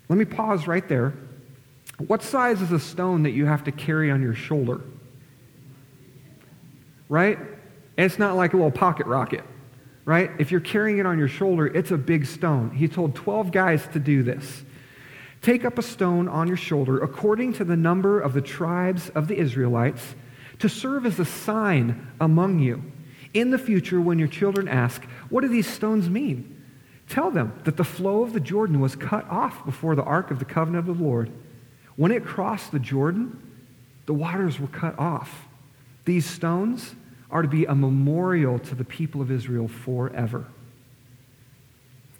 Let 0.09 0.19
me 0.19 0.25
pause 0.25 0.67
right 0.67 0.87
there. 0.89 1.15
What 2.07 2.23
size 2.23 2.63
is 2.63 2.73
a 2.73 2.81
stone 2.81 3.23
that 3.25 3.31
you 3.31 3.47
have 3.47 3.65
to 3.65 3.73
carry 3.73 4.11
on 4.11 4.23
your 4.23 4.35
shoulder? 4.35 4.81
Right? 7.09 7.39
it's 7.97 8.19
not 8.19 8.35
like 8.35 8.55
a 8.55 8.57
little 8.57 8.71
pocket 8.71 9.07
rocket, 9.07 9.45
right? 10.07 10.31
If 10.39 10.51
you're 10.51 10.61
carrying 10.61 10.99
it 10.99 11.07
on 11.07 11.19
your 11.19 11.29
shoulder, 11.29 11.67
it's 11.67 11.91
a 11.91 11.99
big 11.99 12.25
stone. 12.25 12.71
He 12.71 12.89
told 12.89 13.15
12 13.15 13.53
guys 13.53 13.87
to 13.93 13.99
do 13.99 14.23
this. 14.23 14.65
Take 15.43 15.65
up 15.65 15.79
a 15.79 15.83
stone 15.83 16.29
on 16.29 16.49
your 16.49 16.57
shoulder 16.57 17.03
according 17.03 17.55
to 17.55 17.65
the 17.65 17.77
number 17.77 18.21
of 18.21 18.33
the 18.33 18.41
tribes 18.41 19.11
of 19.11 19.29
the 19.29 19.37
Israelites 19.37 20.15
to 20.61 20.69
serve 20.69 21.05
as 21.05 21.19
a 21.19 21.25
sign 21.25 22.09
among 22.21 22.59
you. 22.61 22.83
In 23.33 23.51
the 23.51 23.59
future, 23.59 24.01
when 24.01 24.19
your 24.19 24.29
children 24.29 24.69
ask, 24.69 25.05
What 25.29 25.43
do 25.43 25.49
these 25.49 25.67
stones 25.67 26.11
mean? 26.11 26.57
Tell 27.09 27.31
them 27.31 27.53
that 27.65 27.77
the 27.77 27.85
flow 27.85 28.23
of 28.23 28.33
the 28.33 28.41
Jordan 28.41 28.81
was 28.81 28.95
cut 28.95 29.29
off 29.29 29.65
before 29.65 29.97
the 29.97 30.05
ark 30.05 30.31
of 30.31 30.39
the 30.39 30.45
covenant 30.45 30.89
of 30.89 30.97
the 30.99 31.05
Lord. 31.05 31.31
When 31.97 32.13
it 32.13 32.25
crossed 32.25 32.71
the 32.71 32.79
Jordan, 32.79 33.37
the 34.07 34.15
waters 34.15 34.59
were 34.59 34.69
cut 34.69 34.99
off. 34.99 35.49
These 36.05 36.27
stones 36.27 36.95
are 37.31 37.43
to 37.43 37.49
be 37.49 37.65
a 37.65 37.75
memorial 37.75 38.59
to 38.59 38.75
the 38.75 38.85
people 38.85 39.21
of 39.21 39.31
Israel 39.31 39.69
forever. 39.69 40.47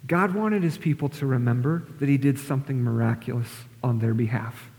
God 0.07 0.35
wanted 0.35 0.63
his 0.63 0.79
people 0.79 1.09
to 1.11 1.27
remember 1.27 1.85
that 1.99 2.09
he 2.09 2.17
did 2.17 2.39
something 2.39 2.83
miraculous 2.83 3.49
on 3.83 3.99
their 3.99 4.15
behalf. 4.15 4.70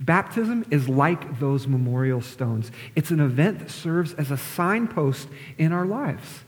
Baptism 0.00 0.64
is 0.70 0.88
like 0.88 1.38
those 1.38 1.66
memorial 1.66 2.22
stones. 2.22 2.72
It's 2.96 3.10
an 3.10 3.20
event 3.20 3.58
that 3.58 3.70
serves 3.70 4.14
as 4.14 4.30
a 4.30 4.36
signpost 4.38 5.28
in 5.58 5.72
our 5.72 5.84
lives 5.84 6.44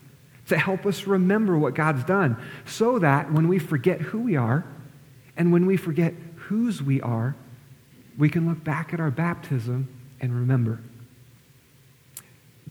to 0.49 0.57
help 0.57 0.87
us 0.87 1.07
remember 1.07 1.59
what 1.59 1.75
God's 1.75 2.03
done 2.05 2.37
so 2.65 2.99
that 2.99 3.31
when 3.31 3.49
we 3.49 3.59
forget 3.59 4.01
who 4.01 4.21
we 4.21 4.37
are 4.37 4.65
and 5.37 5.53
when 5.53 5.67
we 5.67 5.77
forget 5.77 6.15
whose 6.37 6.83
we 6.83 7.01
are, 7.03 7.37
we 8.17 8.31
can 8.31 8.49
look 8.49 8.65
back 8.65 8.95
at 8.95 9.01
our 9.01 9.11
baptism 9.11 9.88
and 10.21 10.35
remember. 10.35 10.81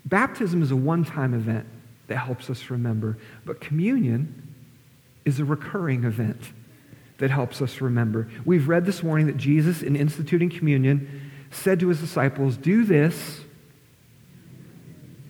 Baptism 0.05 0.63
is 0.63 0.71
a 0.71 0.75
one 0.75 1.05
time 1.05 1.33
event 1.33 1.67
that 2.07 2.17
helps 2.17 2.49
us 2.49 2.69
remember, 2.69 3.17
but 3.45 3.61
communion 3.61 4.55
is 5.25 5.39
a 5.39 5.45
recurring 5.45 6.03
event 6.03 6.41
that 7.21 7.29
helps 7.29 7.61
us 7.61 7.81
remember. 7.81 8.27
We've 8.45 8.67
read 8.67 8.85
this 8.85 9.03
morning 9.03 9.27
that 9.27 9.37
Jesus, 9.37 9.83
in 9.83 9.95
instituting 9.95 10.49
communion, 10.49 11.31
said 11.51 11.79
to 11.79 11.87
his 11.87 11.99
disciples, 11.99 12.57
Do 12.57 12.83
this. 12.83 13.41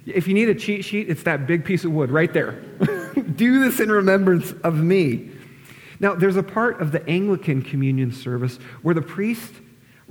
If 0.06 0.28
you 0.28 0.34
need 0.34 0.50
a 0.50 0.56
cheat 0.56 0.86
sheet, 0.86 1.10
it's 1.10 1.24
that 1.24 1.46
big 1.46 1.66
piece 1.66 1.84
of 1.84 1.92
wood 1.92 2.10
right 2.10 2.34
there. 2.34 2.54
Do 3.36 3.60
this 3.60 3.80
in 3.80 3.92
remembrance 3.92 4.52
of 4.64 4.78
me. 4.78 5.30
Now, 6.00 6.16
there's 6.16 6.38
a 6.38 6.44
part 6.44 6.82
of 6.82 6.92
the 6.92 7.08
Anglican 7.08 7.62
communion 7.62 8.12
service 8.12 8.58
where 8.82 8.96
the 8.96 9.02
priest 9.02 9.54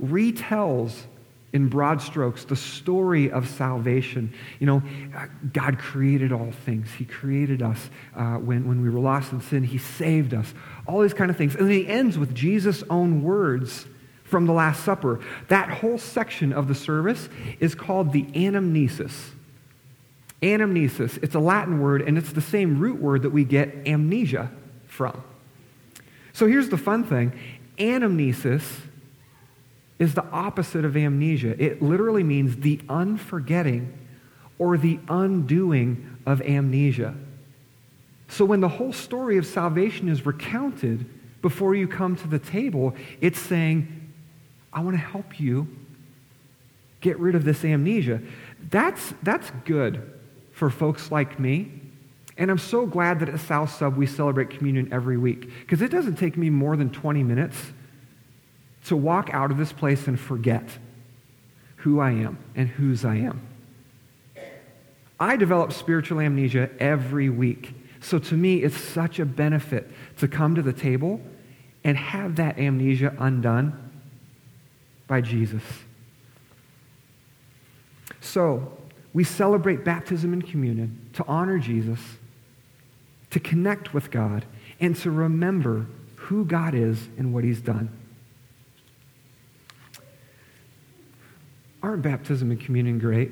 retells 0.01 0.93
in 1.53 1.67
broad 1.67 2.01
strokes, 2.01 2.45
the 2.45 2.55
story 2.55 3.29
of 3.29 3.47
salvation. 3.47 4.33
You 4.59 4.67
know, 4.67 4.83
God 5.51 5.77
created 5.77 6.31
all 6.31 6.51
things. 6.51 6.89
He 6.91 7.05
created 7.05 7.61
us 7.61 7.89
uh, 8.15 8.35
when, 8.35 8.67
when 8.67 8.81
we 8.81 8.89
were 8.89 8.99
lost 8.99 9.33
in 9.33 9.41
sin. 9.41 9.63
He 9.63 9.77
saved 9.77 10.33
us. 10.33 10.53
All 10.87 11.01
these 11.01 11.13
kind 11.13 11.29
of 11.29 11.37
things. 11.37 11.55
And 11.55 11.65
then 11.65 11.73
he 11.73 11.87
ends 11.87 12.17
with 12.17 12.33
Jesus' 12.33 12.83
own 12.89 13.21
words 13.21 13.85
from 14.23 14.45
the 14.45 14.53
Last 14.53 14.85
Supper. 14.85 15.19
That 15.49 15.69
whole 15.69 15.97
section 15.97 16.53
of 16.53 16.69
the 16.69 16.75
service 16.75 17.27
is 17.59 17.75
called 17.75 18.13
the 18.13 18.23
anamnesis. 18.23 19.31
Anamnesis. 20.41 21.21
It's 21.21 21.35
a 21.35 21.39
Latin 21.39 21.81
word, 21.81 22.01
and 22.01 22.17
it's 22.17 22.31
the 22.31 22.41
same 22.41 22.79
root 22.79 23.01
word 23.01 23.23
that 23.23 23.31
we 23.31 23.43
get 23.43 23.85
amnesia 23.85 24.49
from. 24.87 25.21
So 26.31 26.47
here's 26.47 26.69
the 26.69 26.77
fun 26.77 27.03
thing 27.03 27.33
anamnesis 27.77 28.63
is 30.01 30.15
the 30.15 30.25
opposite 30.31 30.83
of 30.83 30.97
amnesia. 30.97 31.55
It 31.63 31.79
literally 31.79 32.23
means 32.23 32.57
the 32.57 32.81
unforgetting 32.89 33.93
or 34.57 34.75
the 34.75 34.99
undoing 35.07 36.17
of 36.25 36.41
amnesia. 36.41 37.13
So 38.27 38.43
when 38.43 38.61
the 38.61 38.67
whole 38.67 38.93
story 38.93 39.37
of 39.37 39.45
salvation 39.45 40.09
is 40.09 40.25
recounted 40.25 41.05
before 41.43 41.75
you 41.75 41.87
come 41.87 42.15
to 42.15 42.27
the 42.27 42.39
table, 42.39 42.95
it's 43.21 43.39
saying, 43.39 44.11
I 44.73 44.79
want 44.79 44.95
to 44.95 45.03
help 45.03 45.39
you 45.39 45.67
get 46.99 47.19
rid 47.19 47.35
of 47.35 47.43
this 47.43 47.63
amnesia. 47.63 48.23
That's, 48.71 49.13
that's 49.21 49.51
good 49.65 50.19
for 50.51 50.71
folks 50.71 51.11
like 51.11 51.39
me. 51.39 51.79
And 52.39 52.49
I'm 52.49 52.57
so 52.57 52.87
glad 52.87 53.19
that 53.19 53.29
at 53.29 53.39
South 53.39 53.71
Sub 53.71 53.97
we 53.97 54.07
celebrate 54.07 54.49
communion 54.49 54.91
every 54.91 55.17
week 55.17 55.47
because 55.59 55.83
it 55.83 55.91
doesn't 55.91 56.15
take 56.15 56.37
me 56.37 56.49
more 56.49 56.75
than 56.75 56.89
20 56.89 57.21
minutes 57.21 57.55
to 58.85 58.95
walk 58.95 59.29
out 59.31 59.51
of 59.51 59.57
this 59.57 59.71
place 59.71 60.07
and 60.07 60.19
forget 60.19 60.63
who 61.77 61.99
I 61.99 62.11
am 62.11 62.37
and 62.55 62.67
whose 62.67 63.05
I 63.05 63.15
am. 63.15 63.41
I 65.19 65.35
develop 65.35 65.71
spiritual 65.71 66.19
amnesia 66.19 66.69
every 66.79 67.29
week. 67.29 67.73
So 67.99 68.17
to 68.17 68.35
me, 68.35 68.63
it's 68.63 68.79
such 68.79 69.19
a 69.19 69.25
benefit 69.25 69.89
to 70.17 70.27
come 70.27 70.55
to 70.55 70.61
the 70.61 70.73
table 70.73 71.21
and 71.83 71.97
have 71.97 72.37
that 72.37 72.57
amnesia 72.57 73.15
undone 73.19 73.91
by 75.07 75.21
Jesus. 75.21 75.63
So, 78.19 78.77
we 79.13 79.23
celebrate 79.23 79.83
baptism 79.83 80.31
and 80.31 80.47
communion 80.47 81.09
to 81.13 81.25
honor 81.27 81.59
Jesus, 81.59 81.99
to 83.31 83.39
connect 83.39 83.93
with 83.93 84.09
God, 84.09 84.45
and 84.79 84.95
to 84.97 85.11
remember 85.11 85.85
who 86.15 86.45
God 86.45 86.73
is 86.73 87.09
and 87.17 87.33
what 87.33 87.43
he's 87.43 87.59
done. 87.59 87.89
Aren't 91.83 92.03
baptism 92.03 92.51
and 92.51 92.59
communion 92.59 92.99
great? 92.99 93.31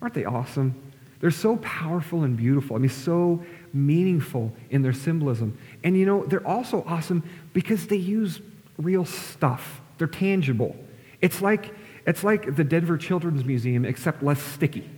Aren't 0.00 0.14
they 0.14 0.24
awesome? 0.24 0.74
They're 1.20 1.30
so 1.30 1.56
powerful 1.58 2.24
and 2.24 2.36
beautiful. 2.36 2.76
I 2.76 2.78
mean, 2.78 2.88
so 2.88 3.44
meaningful 3.74 4.52
in 4.70 4.82
their 4.82 4.94
symbolism. 4.94 5.58
And 5.84 5.96
you 5.96 6.06
know, 6.06 6.24
they're 6.24 6.46
also 6.46 6.82
awesome 6.86 7.28
because 7.52 7.86
they 7.86 7.96
use 7.96 8.40
real 8.78 9.04
stuff. 9.04 9.82
They're 9.98 10.06
tangible. 10.06 10.74
It's 11.20 11.42
like, 11.42 11.74
it's 12.06 12.24
like 12.24 12.56
the 12.56 12.64
Denver 12.64 12.96
Children's 12.96 13.44
Museum, 13.44 13.84
except 13.84 14.22
less 14.22 14.40
sticky. 14.40 14.88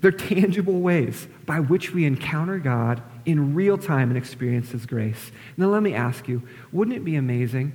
They're 0.00 0.12
tangible 0.12 0.80
ways 0.80 1.26
by 1.44 1.58
which 1.58 1.92
we 1.92 2.04
encounter 2.04 2.60
God 2.60 3.02
in 3.24 3.56
real 3.56 3.76
time 3.76 4.10
and 4.10 4.16
experience 4.16 4.70
His 4.70 4.86
grace. 4.86 5.32
Now, 5.56 5.66
let 5.66 5.82
me 5.82 5.92
ask 5.92 6.28
you 6.28 6.42
wouldn't 6.70 6.96
it 6.96 7.04
be 7.04 7.16
amazing 7.16 7.72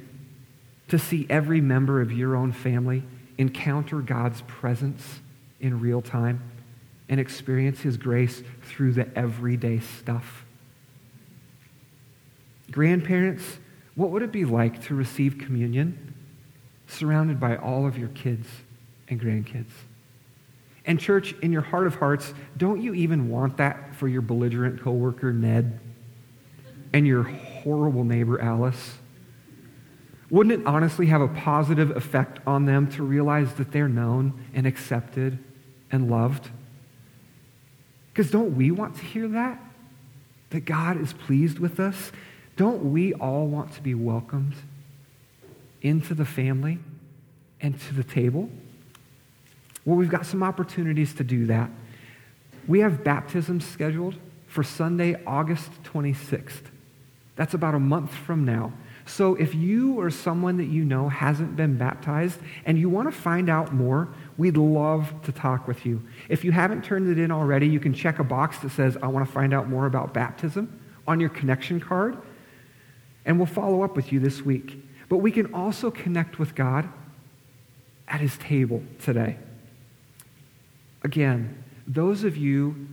to 0.90 1.00
see 1.00 1.26
every 1.30 1.62
member 1.62 2.02
of 2.02 2.12
your 2.12 2.36
own 2.36 2.52
family 2.52 3.04
encounter 3.38 4.00
God's 4.00 4.42
presence 4.44 5.20
in 5.60 5.80
real 5.80 6.02
time 6.02 6.42
and 7.10 7.20
experience 7.20 7.82
His 7.82 7.98
grace 7.98 8.44
through 8.64 8.94
the 8.94 9.18
everyday 9.18 9.80
stuff. 9.80 10.46
Grandparents, 12.72 13.44
what 13.96 14.10
would 14.10 14.24
it 14.24 14.32
be 14.32 14.46
like 14.46 14.84
to 14.86 14.96
receive 14.96 15.38
communion 15.38 16.14
surrounded 16.88 17.40
by 17.40 17.56
all 17.56 17.86
of 17.86 17.98
your 17.98 18.10
kids 18.10 18.48
and 19.08 19.22
grandkids? 19.22 19.72
And, 20.86 21.00
church, 21.00 21.34
in 21.42 21.52
your 21.52 21.62
heart 21.62 21.88
of 21.88 21.96
hearts, 21.96 22.34
don't 22.58 22.82
you 22.82 22.94
even 22.94 23.30
want 23.30 23.58
that 23.58 23.96
for 23.96 24.08
your 24.08 24.22
belligerent 24.22 24.82
coworker, 24.82 25.32
Ned, 25.32 25.80
and 26.92 27.08
your 27.08 27.24
horrible 27.24 28.04
neighbor, 28.04 28.42
Alice? 28.42 28.96
Wouldn't 30.30 30.62
it 30.62 30.66
honestly 30.66 31.08
have 31.08 31.22
a 31.22 31.28
positive 31.28 31.92
effect 31.96 32.40
on 32.48 32.66
them 32.66 32.88
to 32.92 33.04
realize 33.04 33.54
that 33.56 33.72
they're 33.72 33.90
known 33.90 34.34
and 34.54 34.66
accepted 34.66 35.38
and 35.92 36.10
loved? 36.10 36.50
Because 38.12 38.32
don't 38.32 38.56
we 38.56 38.72
want 38.72 38.96
to 38.98 39.04
hear 39.04 39.28
that? 39.30 39.60
That 40.52 40.66
God 40.66 41.00
is 41.00 41.14
pleased 41.14 41.60
with 41.60 41.80
us? 41.80 42.12
Don't 42.56 42.92
we 42.92 43.14
all 43.14 43.48
want 43.48 43.74
to 43.74 43.82
be 43.82 43.96
welcomed 43.96 44.54
into 45.82 46.14
the 46.14 46.26
family 46.26 46.80
and 47.60 47.80
to 47.82 47.94
the 47.94 48.04
table? 48.04 48.50
Well, 49.86 49.98
we've 49.98 50.10
got 50.10 50.26
some 50.26 50.44
opportunities 50.44 51.14
to 51.16 51.24
do 51.24 51.48
that. 51.48 51.70
We 52.68 52.80
have 52.80 53.04
baptisms 53.04 53.68
scheduled 53.68 54.16
for 54.48 54.64
Sunday, 54.64 55.22
August 55.26 55.72
26th. 55.84 56.62
That's 57.36 57.54
about 57.54 57.76
a 57.76 57.80
month 57.80 58.14
from 58.14 58.46
now. 58.46 58.72
So 59.06 59.36
if 59.36 59.54
you 59.54 60.00
or 60.00 60.10
someone 60.10 60.58
that 60.58 60.68
you 60.68 60.86
know 60.86 61.10
hasn't 61.10 61.56
been 61.56 61.78
baptized 61.78 62.40
and 62.66 62.78
you 62.78 62.90
want 62.90 63.12
to 63.12 63.18
find 63.18 63.50
out 63.50 63.74
more, 63.74 64.08
we'd 64.38 64.58
love 64.58 65.14
to 65.24 65.32
talk 65.32 65.68
with 65.68 65.86
you. 65.86 66.02
If 66.30 66.46
you 66.46 66.52
haven't 66.52 66.86
turned 66.86 67.10
it 67.10 67.20
in 67.22 67.32
already, 67.32 67.68
you 67.68 67.80
can 67.80 67.94
check 67.94 68.20
a 68.20 68.24
box 68.24 68.60
that 68.60 68.72
says, 68.72 68.98
I 69.02 69.08
want 69.08 69.26
to 69.26 69.32
find 69.32 69.54
out 69.54 69.70
more 69.70 69.86
about 69.86 70.14
baptism 70.14 70.80
on 71.06 71.20
your 71.20 71.30
connection 71.30 71.82
card, 71.82 72.18
and 73.26 73.38
we'll 73.38 73.46
follow 73.46 73.84
up 73.84 73.96
with 73.96 74.14
you 74.14 74.20
this 74.20 74.42
week. 74.42 74.78
But 75.10 75.18
we 75.18 75.32
can 75.32 75.54
also 75.54 75.92
connect 75.92 76.40
with 76.40 76.56
God 76.56 76.88
at 78.08 78.22
his 78.22 78.38
table 78.38 78.84
today. 79.02 79.38
Again, 81.04 81.62
those 81.86 82.24
of 82.24 82.38
you 82.38 82.88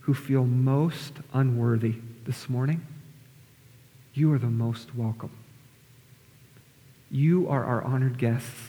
who 0.00 0.14
feel 0.14 0.44
most 0.44 1.14
unworthy 1.32 1.96
this 2.24 2.48
morning, 2.48 2.86
you 4.14 4.32
are 4.32 4.38
the 4.38 4.46
most 4.46 4.94
welcome. 4.94 5.32
You 7.10 7.48
are 7.48 7.64
our 7.64 7.82
honored 7.82 8.18
guests, 8.18 8.68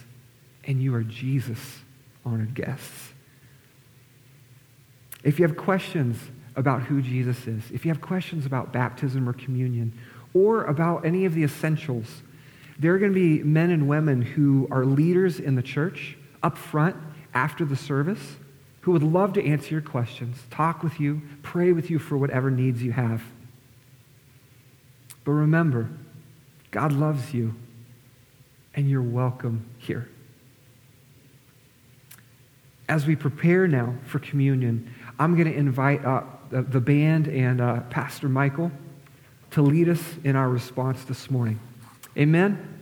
and 0.64 0.82
you 0.82 0.94
are 0.96 1.04
Jesus' 1.04 1.80
honored 2.26 2.54
guests. 2.54 3.14
If 5.24 5.40
you 5.40 5.48
have 5.48 5.58
questions 5.58 6.18
about 6.56 6.84
who 6.84 7.02
Jesus 7.02 7.48
is, 7.48 7.64
if 7.72 7.86
you 7.86 7.92
have 7.92 8.02
questions 8.02 8.46
about 8.46 8.72
baptism 8.72 9.28
or 9.28 9.34
communion, 9.34 9.94
or 10.34 10.64
about 10.66 11.06
any 11.06 11.26
of 11.26 11.34
the 11.34 11.44
essentials, 11.44 12.22
there 12.78 12.94
are 12.94 13.00
going 13.00 13.14
to 13.14 13.20
be 13.20 13.44
men 13.44 13.72
and 13.72 13.88
women 13.88 14.22
who 14.22 14.68
are 14.72 14.86
leaders 14.86 15.40
in 15.40 15.56
the 15.56 15.62
church 15.62 16.18
up 16.42 16.58
front 16.58 16.96
after 17.34 17.66
the 17.66 17.76
service 17.76 18.38
who 18.82 18.92
would 18.92 19.04
love 19.04 19.34
to 19.34 19.46
answer 19.46 19.72
your 19.72 19.82
questions, 19.82 20.44
talk 20.50 20.82
with 20.82 21.00
you, 21.00 21.22
pray 21.44 21.74
with 21.74 21.90
you 21.90 22.00
for 22.00 22.18
whatever 22.18 22.50
needs 22.50 22.82
you 22.82 22.94
have. 22.94 23.22
But 25.26 25.32
remember, 25.32 25.90
God 26.72 26.94
loves 26.94 27.34
you 27.34 27.56
and 28.76 28.90
you're 28.90 29.02
welcome 29.02 29.66
here. 29.78 30.10
As 32.88 33.06
we 33.06 33.16
prepare 33.16 33.68
now 33.68 33.96
for 34.06 34.20
communion, 34.20 34.94
I'm 35.20 35.36
going 35.36 35.52
to 35.52 35.56
invite 35.56 36.02
the, 36.50 36.62
the 36.64 36.80
band 36.80 37.28
and 37.28 37.62
uh, 37.62 37.82
Pastor 37.90 38.30
Michael 38.30 38.72
to 39.52 39.62
lead 39.62 39.90
us 39.90 40.02
in 40.24 40.36
our 40.36 40.50
response 40.50 41.04
this 41.04 41.30
morning. 41.30 41.60
Amen. 42.18 42.79